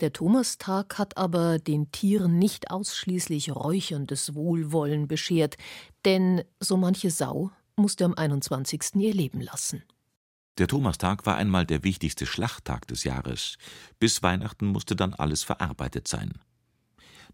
Der 0.00 0.12
Thomastag 0.12 0.98
hat 0.98 1.16
aber 1.16 1.58
den 1.58 1.90
Tieren 1.90 2.38
nicht 2.38 2.70
ausschließlich 2.70 3.54
räucherndes 3.54 4.34
Wohlwollen 4.34 5.08
beschert, 5.08 5.56
denn 6.04 6.42
so 6.60 6.76
manche 6.76 7.10
Sau 7.10 7.50
musste 7.76 8.04
am 8.04 8.14
21. 8.14 8.96
ihr 8.96 9.14
Leben 9.14 9.40
lassen. 9.40 9.82
Der 10.58 10.68
Thomastag 10.68 11.24
war 11.24 11.36
einmal 11.36 11.64
der 11.64 11.82
wichtigste 11.82 12.26
Schlachttag 12.26 12.86
des 12.88 13.04
Jahres. 13.04 13.56
Bis 13.98 14.22
Weihnachten 14.22 14.66
musste 14.66 14.96
dann 14.96 15.14
alles 15.14 15.42
verarbeitet 15.44 16.08
sein. 16.08 16.32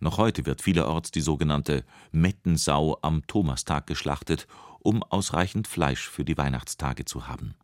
Noch 0.01 0.19
heute 0.19 0.47
wird 0.47 0.63
vielerorts 0.63 1.11
die 1.11 1.21
sogenannte 1.21 1.85
Mettensau 2.13 2.99
am 3.03 3.27
Thomastag 3.27 3.87
geschlachtet, 3.87 4.47
um 4.81 5.03
ausreichend 5.03 5.67
Fleisch 5.67 6.09
für 6.09 6.25
die 6.25 6.39
Weihnachtstage 6.39 7.05
zu 7.05 7.27
haben. 7.27 7.55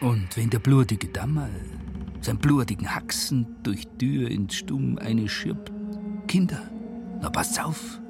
Und 0.00 0.36
wenn 0.36 0.50
der 0.50 0.60
blutige 0.60 1.08
Dammerl 1.08 1.50
sein 2.20 2.38
blutigen 2.38 2.94
Haxen 2.94 3.56
durch 3.62 3.86
Tür 3.98 4.30
ins 4.30 4.54
Stumm 4.54 4.98
eine 4.98 5.28
schirbt, 5.28 5.72
Kinder, 6.28 6.70
na 7.20 7.30
passt 7.30 7.62
auf, 7.62 8.00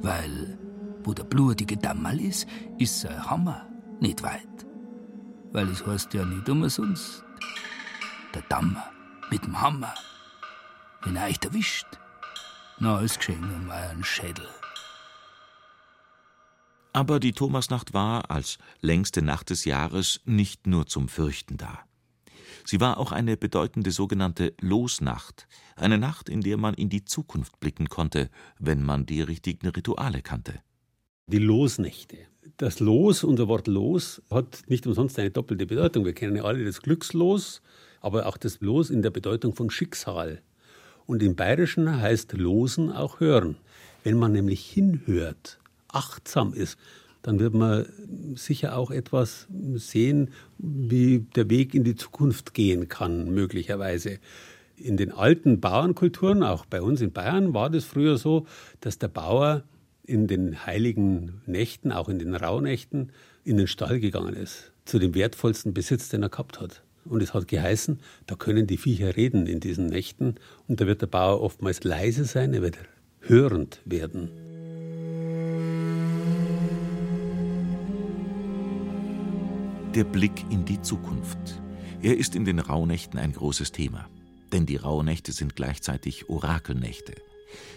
weil 0.00 0.58
wo 1.04 1.12
der 1.12 1.24
blutige 1.24 1.76
Dammerl 1.76 2.20
ist, 2.20 2.48
ist 2.78 3.00
sein 3.00 3.28
Hammer 3.28 3.66
nicht 4.00 4.22
weit. 4.22 4.40
Weil 5.52 5.68
es 5.68 5.86
heißt 5.86 6.14
ja 6.14 6.24
nicht 6.24 6.48
umsonst, 6.48 7.22
der 8.34 8.42
Dammer 8.42 8.84
mit 9.30 9.44
dem 9.44 9.60
Hammer. 9.60 9.94
Wenn 11.02 11.16
er 11.16 11.26
euch 11.26 11.38
erwischt, 11.44 11.86
na, 12.78 13.00
ist 13.00 13.18
geschenkt 13.18 13.44
um 13.44 13.70
euren 13.70 14.04
Schädel. 14.04 14.46
Aber 16.92 17.18
die 17.18 17.32
Thomasnacht 17.32 17.92
war, 17.92 18.30
als 18.30 18.58
längste 18.80 19.20
Nacht 19.20 19.50
des 19.50 19.64
Jahres, 19.64 20.20
nicht 20.24 20.66
nur 20.66 20.86
zum 20.86 21.08
Fürchten 21.08 21.56
da. 21.56 21.80
Sie 22.64 22.80
war 22.80 22.98
auch 22.98 23.12
eine 23.12 23.36
bedeutende 23.36 23.90
sogenannte 23.90 24.54
Losnacht, 24.60 25.46
eine 25.76 25.98
Nacht, 25.98 26.28
in 26.28 26.40
der 26.40 26.56
man 26.56 26.74
in 26.74 26.88
die 26.88 27.04
Zukunft 27.04 27.60
blicken 27.60 27.88
konnte, 27.88 28.30
wenn 28.58 28.82
man 28.82 29.06
die 29.06 29.20
richtigen 29.20 29.68
Rituale 29.68 30.22
kannte. 30.22 30.60
Die 31.26 31.38
Losnächte. 31.38 32.18
Das 32.58 32.78
Los, 32.78 33.24
unser 33.24 33.48
Wort 33.48 33.66
Los, 33.66 34.22
hat 34.30 34.62
nicht 34.68 34.86
umsonst 34.86 35.18
eine 35.18 35.30
doppelte 35.30 35.66
Bedeutung. 35.66 36.04
Wir 36.04 36.12
kennen 36.12 36.36
ja 36.36 36.44
alle 36.44 36.64
das 36.64 36.80
Glückslos, 36.80 37.60
aber 38.00 38.26
auch 38.26 38.36
das 38.36 38.60
Los 38.60 38.90
in 38.90 39.02
der 39.02 39.10
Bedeutung 39.10 39.54
von 39.54 39.68
Schicksal. 39.70 40.42
Und 41.06 41.22
im 41.22 41.36
Bayerischen 41.36 42.00
heißt 42.00 42.32
Losen 42.32 42.90
auch 42.90 43.20
hören. 43.20 43.56
Wenn 44.02 44.18
man 44.18 44.32
nämlich 44.32 44.64
hinhört, 44.64 45.58
achtsam 45.88 46.52
ist, 46.54 46.78
dann 47.22 47.40
wird 47.40 47.54
man 47.54 47.86
sicher 48.34 48.76
auch 48.76 48.90
etwas 48.90 49.48
sehen, 49.76 50.30
wie 50.58 51.20
der 51.20 51.48
Weg 51.48 51.74
in 51.74 51.82
die 51.82 51.96
Zukunft 51.96 52.52
gehen 52.52 52.88
kann, 52.88 53.32
möglicherweise. 53.32 54.18
In 54.76 54.98
den 54.98 55.10
alten 55.10 55.60
Bauernkulturen, 55.60 56.42
auch 56.42 56.66
bei 56.66 56.82
uns 56.82 57.00
in 57.00 57.12
Bayern, 57.12 57.54
war 57.54 57.70
das 57.70 57.84
früher 57.84 58.18
so, 58.18 58.46
dass 58.80 58.98
der 58.98 59.08
Bauer 59.08 59.64
in 60.04 60.26
den 60.26 60.66
heiligen 60.66 61.40
Nächten, 61.46 61.92
auch 61.92 62.10
in 62.10 62.18
den 62.18 62.34
Rauhnächten, 62.34 63.10
in 63.42 63.56
den 63.56 63.68
Stall 63.68 64.00
gegangen 64.00 64.34
ist, 64.34 64.72
zu 64.84 64.98
dem 64.98 65.14
wertvollsten 65.14 65.72
Besitz, 65.72 66.10
den 66.10 66.22
er 66.22 66.28
gehabt 66.28 66.60
hat. 66.60 66.82
Und 67.04 67.22
es 67.22 67.34
hat 67.34 67.48
geheißen, 67.48 68.00
da 68.26 68.34
können 68.34 68.66
die 68.66 68.78
Viecher 68.78 69.16
reden 69.16 69.46
in 69.46 69.60
diesen 69.60 69.86
Nächten 69.86 70.36
und 70.68 70.80
da 70.80 70.86
wird 70.86 71.02
der 71.02 71.06
Bauer 71.06 71.40
oftmals 71.42 71.84
leise 71.84 72.24
sein, 72.24 72.54
er 72.54 72.62
wird 72.62 72.78
hörend 73.20 73.80
werden. 73.84 74.30
Der 79.94 80.04
Blick 80.04 80.44
in 80.50 80.64
die 80.64 80.80
Zukunft. 80.82 81.60
Er 82.02 82.16
ist 82.16 82.34
in 82.34 82.44
den 82.44 82.58
Rauhnächten 82.58 83.18
ein 83.18 83.32
großes 83.32 83.70
Thema. 83.72 84.08
Denn 84.52 84.66
die 84.66 84.76
Rauhnächte 84.76 85.32
sind 85.32 85.56
gleichzeitig 85.56 86.28
Orakelnächte. 86.28 87.14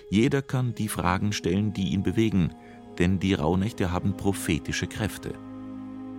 Jeder 0.09 0.41
kann 0.41 0.73
die 0.75 0.87
Fragen 0.87 1.31
stellen, 1.31 1.73
die 1.73 1.89
ihn 1.89 2.03
bewegen, 2.03 2.53
denn 2.97 3.19
die 3.19 3.33
Rauhnächte 3.33 3.91
haben 3.91 4.17
prophetische 4.17 4.87
Kräfte. 4.87 5.33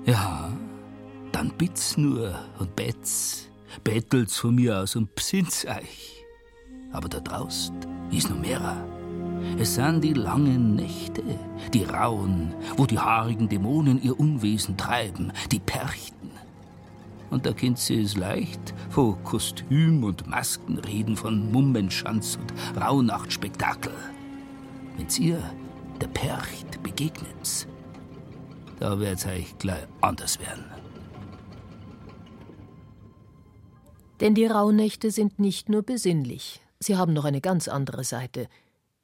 Ja, 0.04 0.56
dann 1.32 1.50
bitt's 1.56 1.96
nur 1.96 2.38
und 2.58 2.74
bett's, 2.76 3.48
bettelt's 3.84 4.38
von 4.38 4.54
mir 4.54 4.80
aus 4.80 4.96
und 4.96 5.14
bsinnt's 5.14 5.64
euch. 5.66 6.24
Aber 6.92 7.08
da 7.08 7.20
draußen 7.20 7.76
ist 8.10 8.30
noch 8.30 8.38
mehrer. 8.38 8.76
Es 9.58 9.74
sind 9.74 10.02
die 10.02 10.14
langen 10.14 10.74
Nächte, 10.74 11.22
die 11.72 11.84
rauen, 11.84 12.54
wo 12.76 12.86
die 12.86 12.98
haarigen 12.98 13.48
Dämonen 13.48 14.02
ihr 14.02 14.18
Unwesen 14.18 14.76
treiben, 14.76 15.32
die 15.52 15.60
Perchten. 15.60 16.30
Und 17.30 17.44
da 17.44 17.52
kennt 17.52 17.78
sie 17.78 18.00
es 18.00 18.16
leicht, 18.16 18.74
von 18.90 19.22
Kostüm 19.24 20.02
und 20.02 20.26
Masken 20.26 20.78
reden, 20.78 21.16
von 21.16 21.52
Mummenschanz 21.52 22.36
und 22.36 22.80
Rauhnachtspektakel. 22.80 23.92
Wenn's 24.96 25.18
ihr 25.18 25.42
der 26.00 26.08
Percht 26.08 26.82
begegnet, 26.82 27.66
da 28.78 28.98
wird's 28.98 29.26
euch 29.26 29.58
gleich 29.58 29.86
anders 30.00 30.38
werden. 30.38 30.77
Denn 34.20 34.34
die 34.34 34.46
Rauhnächte 34.46 35.10
sind 35.10 35.38
nicht 35.38 35.68
nur 35.68 35.82
besinnlich, 35.82 36.60
sie 36.80 36.96
haben 36.96 37.12
noch 37.12 37.24
eine 37.24 37.40
ganz 37.40 37.68
andere 37.68 38.04
Seite. 38.04 38.48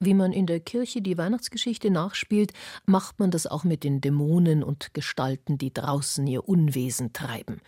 Wie 0.00 0.14
man 0.14 0.32
in 0.32 0.46
der 0.46 0.60
Kirche 0.60 1.00
die 1.00 1.16
Weihnachtsgeschichte 1.16 1.90
nachspielt, 1.90 2.52
macht 2.84 3.20
man 3.20 3.30
das 3.30 3.46
auch 3.46 3.64
mit 3.64 3.84
den 3.84 4.00
Dämonen 4.00 4.62
und 4.62 4.92
Gestalten, 4.92 5.56
die 5.56 5.72
draußen 5.72 6.26
ihr 6.26 6.48
Unwesen 6.48 7.12
treiben. 7.12 7.60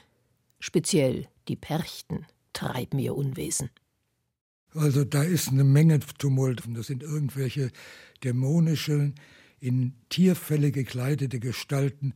Speziell 0.58 1.28
die 1.48 1.56
Perchten 1.56 2.26
treiben 2.52 2.98
ihr 2.98 3.14
Unwesen. 3.14 3.70
Also 4.74 5.04
da 5.04 5.22
ist 5.22 5.48
eine 5.48 5.64
Menge 5.64 6.00
Tumult. 6.18 6.62
Das 6.68 6.88
sind 6.88 7.02
irgendwelche 7.02 7.70
dämonischen, 8.22 9.14
in 9.60 9.94
Tierfälle 10.10 10.70
gekleidete 10.70 11.40
Gestalten, 11.40 12.12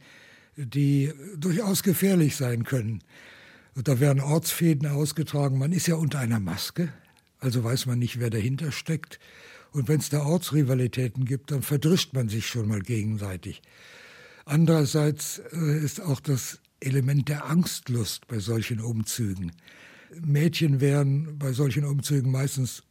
die 0.56 1.12
durchaus 1.38 1.82
gefährlich 1.82 2.36
sein 2.36 2.64
können. 2.64 3.02
Da 3.74 4.00
werden 4.00 4.20
Ortsfäden 4.20 4.88
ausgetragen. 4.88 5.58
Man 5.58 5.72
ist 5.72 5.86
ja 5.86 5.94
unter 5.94 6.18
einer 6.18 6.40
Maske, 6.40 6.92
also 7.38 7.62
weiß 7.62 7.86
man 7.86 7.98
nicht, 7.98 8.18
wer 8.18 8.30
dahinter 8.30 8.72
steckt. 8.72 9.18
Und 9.72 9.88
wenn 9.88 10.00
es 10.00 10.08
da 10.08 10.24
Ortsrivalitäten 10.24 11.24
gibt, 11.24 11.52
dann 11.52 11.62
verdrischt 11.62 12.12
man 12.12 12.28
sich 12.28 12.46
schon 12.46 12.66
mal 12.66 12.80
gegenseitig. 12.80 13.62
Andererseits 14.44 15.40
äh, 15.52 15.78
ist 15.78 16.00
auch 16.00 16.20
das 16.20 16.58
Element 16.80 17.28
der 17.28 17.44
Angstlust 17.44 18.26
bei 18.26 18.40
solchen 18.40 18.80
Umzügen. 18.80 19.52
Mädchen 20.20 20.80
werden 20.80 21.38
bei 21.38 21.52
solchen 21.52 21.84
Umzügen 21.84 22.32
meistens 22.32 22.82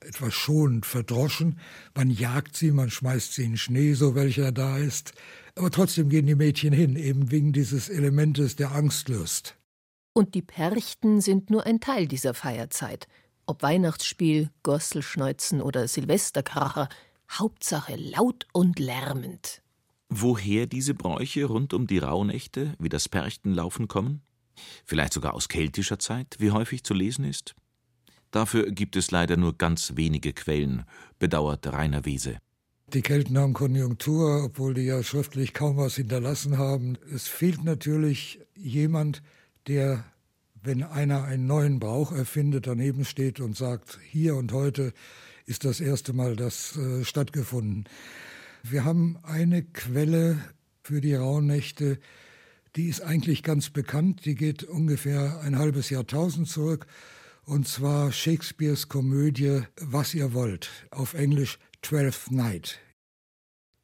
etwas 0.00 0.34
schonend 0.34 0.86
verdroschen. 0.86 1.58
Man 1.94 2.10
jagt 2.10 2.56
sie, 2.56 2.70
man 2.70 2.90
schmeißt 2.90 3.34
sie 3.34 3.44
in 3.44 3.56
Schnee, 3.56 3.94
so 3.94 4.14
welcher 4.14 4.52
da 4.52 4.78
ist. 4.78 5.12
Aber 5.56 5.70
trotzdem 5.70 6.08
gehen 6.08 6.26
die 6.26 6.36
Mädchen 6.36 6.72
hin, 6.72 6.96
eben 6.96 7.30
wegen 7.30 7.52
dieses 7.52 7.88
Elementes 7.88 8.56
der 8.56 8.72
Angstlust. 8.72 9.56
Und 10.12 10.34
die 10.34 10.42
Perchten 10.42 11.20
sind 11.20 11.50
nur 11.50 11.66
ein 11.66 11.80
Teil 11.80 12.06
dieser 12.06 12.34
Feierzeit. 12.34 13.06
Ob 13.46 13.62
Weihnachtsspiel, 13.62 14.50
Gosselschneuzen 14.62 15.60
oder 15.60 15.86
Silvesterkracher, 15.88 16.88
Hauptsache 17.30 17.96
laut 17.96 18.46
und 18.52 18.78
lärmend. 18.78 19.62
Woher 20.08 20.66
diese 20.66 20.94
Bräuche 20.94 21.44
rund 21.44 21.72
um 21.72 21.86
die 21.86 21.98
Rauhnächte, 21.98 22.74
wie 22.78 22.88
das 22.88 23.08
Perchtenlaufen 23.08 23.86
kommen? 23.86 24.22
Vielleicht 24.84 25.12
sogar 25.12 25.34
aus 25.34 25.48
keltischer 25.48 26.00
Zeit, 26.00 26.36
wie 26.38 26.50
häufig 26.50 26.82
zu 26.82 26.94
lesen 26.94 27.24
ist? 27.24 27.54
Dafür 28.32 28.70
gibt 28.70 28.96
es 28.96 29.10
leider 29.10 29.36
nur 29.36 29.56
ganz 29.56 29.92
wenige 29.96 30.32
Quellen, 30.32 30.84
bedauert 31.18 31.66
Rainer 31.66 32.04
Wese. 32.04 32.38
Die 32.92 33.02
Kelten 33.02 33.38
haben 33.38 33.52
Konjunktur, 33.52 34.44
obwohl 34.44 34.74
die 34.74 34.82
ja 34.82 35.02
schriftlich 35.04 35.54
kaum 35.54 35.76
was 35.76 35.94
hinterlassen 35.94 36.58
haben. 36.58 36.98
Es 37.14 37.28
fehlt 37.28 37.62
natürlich 37.64 38.40
jemand, 38.56 39.22
der, 39.66 40.04
wenn 40.62 40.82
einer 40.82 41.24
einen 41.24 41.46
neuen 41.46 41.78
Brauch 41.78 42.12
erfindet, 42.12 42.66
daneben 42.66 43.04
steht 43.04 43.40
und 43.40 43.56
sagt, 43.56 43.98
hier 44.10 44.36
und 44.36 44.52
heute 44.52 44.92
ist 45.46 45.64
das 45.64 45.80
erste 45.80 46.12
Mal 46.12 46.36
das 46.36 46.76
äh, 46.76 47.04
stattgefunden. 47.04 47.84
Wir 48.62 48.84
haben 48.84 49.18
eine 49.22 49.62
Quelle 49.62 50.38
für 50.82 51.00
die 51.00 51.14
Rauhnächte, 51.14 51.98
die 52.76 52.88
ist 52.88 53.00
eigentlich 53.00 53.42
ganz 53.42 53.70
bekannt, 53.70 54.24
die 54.24 54.34
geht 54.34 54.62
ungefähr 54.62 55.40
ein 55.42 55.58
halbes 55.58 55.90
Jahrtausend 55.90 56.48
zurück, 56.48 56.86
und 57.44 57.66
zwar 57.66 58.12
Shakespeares 58.12 58.88
Komödie 58.88 59.62
Was 59.80 60.14
ihr 60.14 60.34
wollt, 60.34 60.70
auf 60.90 61.14
Englisch 61.14 61.58
Twelfth 61.82 62.30
Night. 62.30 62.78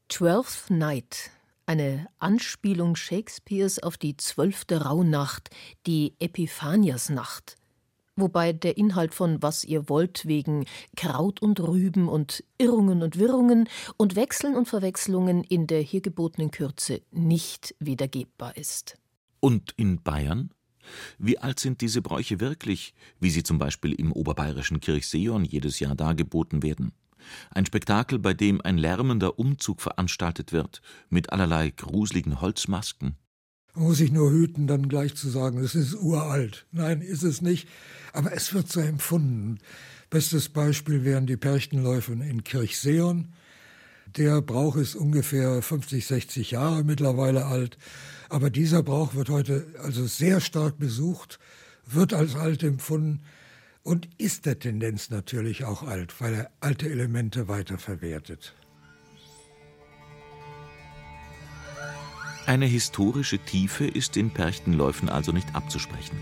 Twelfth 0.09 0.71
Night, 0.71 1.31
eine 1.67 2.07
Anspielung 2.19 2.97
Shakespeares 2.97 3.83
auf 3.83 3.99
die 3.99 4.17
zwölfte 4.17 4.83
Rauhnacht, 4.83 5.51
die 5.87 6.15
Epiphaniasnacht 6.19 7.57
wobei 8.17 8.53
der 8.53 8.77
Inhalt 8.77 9.15
von 9.15 9.43
Was 9.43 9.63
ihr 9.65 9.89
wollt 9.89 10.27
wegen 10.27 10.65
Kraut 10.97 11.41
und 11.41 11.61
Rüben 11.61 12.09
und 12.09 12.43
Irrungen 12.59 13.03
und 13.03 13.19
Wirrungen 13.19 13.69
und 13.97 14.17
Wechseln 14.17 14.57
und 14.57 14.69
Verwechslungen 14.69 15.45
in 15.45 15.67
der 15.67 15.83
hier 15.83 16.01
gebotenen 16.01 16.51
Kürze 16.51 17.03
nicht 17.13 17.75
wiedergebbar 17.79 18.57
ist. 18.57 18.99
Und 19.41 19.73
in 19.77 20.03
Bayern? 20.03 20.51
Wie 21.19 21.39
alt 21.39 21.59
sind 21.61 21.81
diese 21.81 22.01
Bräuche 22.01 22.41
wirklich, 22.41 22.95
wie 23.21 23.31
sie 23.31 23.43
zum 23.43 23.59
Beispiel 23.59 23.93
im 23.93 24.13
oberbayerischen 24.13 24.81
Kirchseon 24.81 25.45
jedes 25.45 25.81
Jahr 25.81 25.95
dargeboten 25.95 26.63
werden? 26.63 26.93
Ein 27.51 27.67
Spektakel, 27.67 28.19
bei 28.19 28.35
dem 28.35 28.61
ein 28.61 28.79
lärmender 28.79 29.39
Umzug 29.39 29.81
veranstaltet 29.81 30.53
wird, 30.53 30.83
mit 31.09 31.33
allerlei 31.33 31.71
gruseligen 31.71 32.41
Holzmasken. 32.41 33.17
Man 33.75 33.85
muss 33.85 33.99
sich 33.99 34.11
nur 34.11 34.31
hüten, 34.31 34.67
dann 34.67 34.89
gleich 34.89 35.15
zu 35.17 35.29
sagen, 35.29 35.59
es 35.59 35.75
ist 35.75 35.95
uralt. 35.95 36.67
Nein, 36.73 37.03
ist 37.03 37.23
es 37.23 37.43
nicht. 37.43 37.69
Aber 38.15 38.33
es 38.33 38.55
wird 38.55 38.73
so 38.73 38.81
empfunden. 38.81 39.59
Bestes 40.09 40.49
Beispiel 40.49 41.05
wären 41.05 41.27
die 41.27 41.37
Perchtenläufe 41.37 42.13
in 42.13 42.43
Kirchseon. 42.43 43.35
Der 44.17 44.41
Brauch 44.41 44.77
ist 44.77 44.95
ungefähr 44.95 45.61
50, 45.61 46.07
60 46.07 46.53
Jahre 46.53 46.85
mittlerweile 46.85 47.45
alt. 47.45 47.77
Aber 48.31 48.49
dieser 48.49 48.83
Brauch 48.83 49.15
wird 49.15 49.29
heute 49.29 49.67
also 49.83 50.07
sehr 50.07 50.41
stark 50.41 50.79
besucht, 50.79 51.39
wird 51.85 52.15
als 52.15 52.35
alt 52.35 52.63
empfunden 52.63 53.23
und 53.87 54.09
ist 54.19 54.47
der 54.47 54.59
Tendenz 54.59 55.11
natürlich 55.11 55.65
auch 55.65 55.85
alt, 55.85 56.21
weil 56.21 56.35
er 56.35 56.51
alte 56.59 56.91
Elemente 56.91 57.47
weiterverwertet. 57.47 58.53
Eine 62.47 62.67
historische 62.67 63.39
Tiefe 63.39 63.87
ist 63.87 64.17
in 64.17 64.31
Perchtenläufen 64.31 65.09
also 65.09 65.31
nicht 65.31 65.55
abzusprechen. 65.55 66.19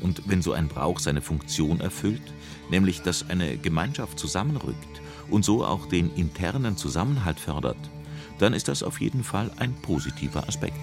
Und 0.00 0.22
wenn 0.30 0.40
so 0.40 0.52
ein 0.52 0.68
Brauch 0.68 0.98
seine 0.98 1.20
Funktion 1.20 1.80
erfüllt, 1.80 2.22
nämlich 2.70 3.02
dass 3.02 3.28
eine 3.28 3.58
Gemeinschaft 3.58 4.18
zusammenrückt 4.18 5.02
und 5.28 5.44
so 5.44 5.66
auch 5.66 5.86
den 5.86 6.14
internen 6.14 6.78
Zusammenhalt 6.78 7.38
fördert, 7.38 7.90
dann 8.38 8.54
ist 8.54 8.68
das 8.68 8.82
auf 8.82 8.98
jeden 9.00 9.24
Fall 9.24 9.50
ein 9.58 9.74
positiver 9.82 10.48
Aspekt. 10.48 10.80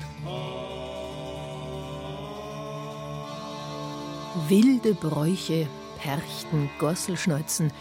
Wilde 4.50 4.94
Bräuche, 4.94 5.68
Perchten, 6.06 6.70
Gosselschneuzen, 6.78 7.72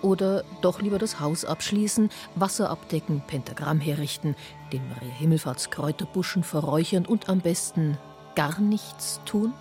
oder 0.00 0.44
doch 0.62 0.80
lieber 0.80 0.98
das 0.98 1.20
Haus 1.20 1.44
abschließen, 1.44 2.08
Wasser 2.34 2.70
abdecken, 2.70 3.22
Pentagramm 3.26 3.80
herrichten, 3.80 4.34
den 4.72 4.80
Maria 4.88 5.12
Himmelfahrtskräuterbuschen 5.18 6.42
verräuchern 6.42 7.04
und 7.04 7.28
am 7.28 7.40
besten 7.40 7.98
gar 8.34 8.58
nichts 8.60 9.20
tun, 9.26 9.52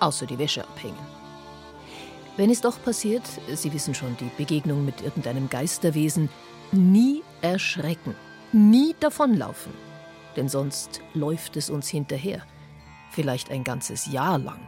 außer 0.00 0.24
die 0.24 0.38
Wäsche 0.38 0.64
abhängen. 0.64 0.96
Wenn 2.38 2.48
es 2.48 2.62
doch 2.62 2.82
passiert, 2.82 3.24
Sie 3.54 3.74
wissen 3.74 3.94
schon, 3.94 4.16
die 4.16 4.30
Begegnung 4.38 4.86
mit 4.86 5.02
irgendeinem 5.02 5.50
Geisterwesen, 5.50 6.30
nie 6.72 7.22
erschrecken, 7.42 8.14
nie 8.52 8.96
davonlaufen, 9.00 9.74
denn 10.34 10.48
sonst 10.48 11.02
läuft 11.12 11.58
es 11.58 11.68
uns 11.68 11.88
hinterher, 11.88 12.40
vielleicht 13.10 13.50
ein 13.50 13.64
ganzes 13.64 14.06
Jahr 14.06 14.38
lang. 14.38 14.66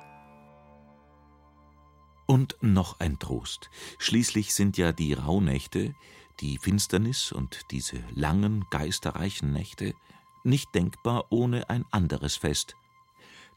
Und 2.30 2.56
noch 2.60 3.00
ein 3.00 3.18
Trost. 3.18 3.70
Schließlich 3.98 4.54
sind 4.54 4.78
ja 4.78 4.92
die 4.92 5.14
Rauhnächte, 5.14 5.96
die 6.38 6.58
Finsternis 6.58 7.32
und 7.32 7.62
diese 7.72 8.04
langen, 8.14 8.64
geisterreichen 8.70 9.52
Nächte 9.52 9.96
nicht 10.44 10.72
denkbar 10.72 11.32
ohne 11.32 11.68
ein 11.68 11.84
anderes 11.90 12.36
Fest. 12.36 12.76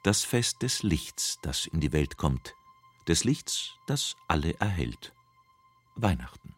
Das 0.01 0.23
Fest 0.23 0.63
des 0.63 0.81
Lichts, 0.81 1.37
das 1.43 1.67
in 1.67 1.81
die 1.81 1.93
Welt 1.93 2.17
kommt. 2.17 2.55
Des 3.07 3.25
Lichts, 3.25 3.75
das 3.85 4.15
alle 4.27 4.59
erhält. 4.59 5.13
Weihnachten. 5.93 6.55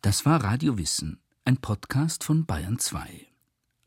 Das 0.00 0.24
war 0.24 0.42
Radio 0.42 0.78
Wissen, 0.78 1.20
ein 1.44 1.58
Podcast 1.58 2.24
von 2.24 2.46
Bayern 2.46 2.78
2. 2.78 3.26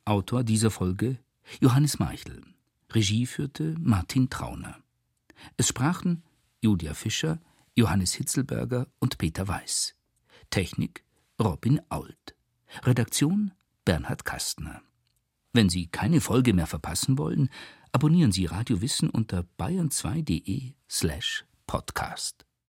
Autor 0.05 0.43
dieser 0.43 0.69
Folge 0.69 1.24
Johannes 1.59 1.99
Meichel. 1.99 2.43
Regie 2.91 3.25
führte 3.25 3.75
Martin 3.79 4.29
Trauner. 4.29 4.77
Es 5.57 5.67
sprachen 5.67 6.23
Julia 6.61 6.93
Fischer, 6.93 7.39
Johannes 7.75 8.13
Hitzelberger 8.13 8.87
und 8.99 9.17
Peter 9.17 9.47
Weiß. 9.47 9.95
Technik 10.49 11.03
Robin 11.41 11.81
Ault. 11.89 12.35
Redaktion 12.83 13.51
Bernhard 13.83 14.25
Kastner. 14.25 14.81
Wenn 15.53 15.69
Sie 15.69 15.87
keine 15.87 16.21
Folge 16.21 16.53
mehr 16.53 16.67
verpassen 16.67 17.17
wollen, 17.17 17.49
abonnieren 17.91 18.31
Sie 18.31 18.45
Radio 18.45 18.81
Wissen 18.81 19.09
unter 19.09 19.45
bayern2.de 19.57 20.73
slash 20.89 21.45
podcast. 21.67 22.45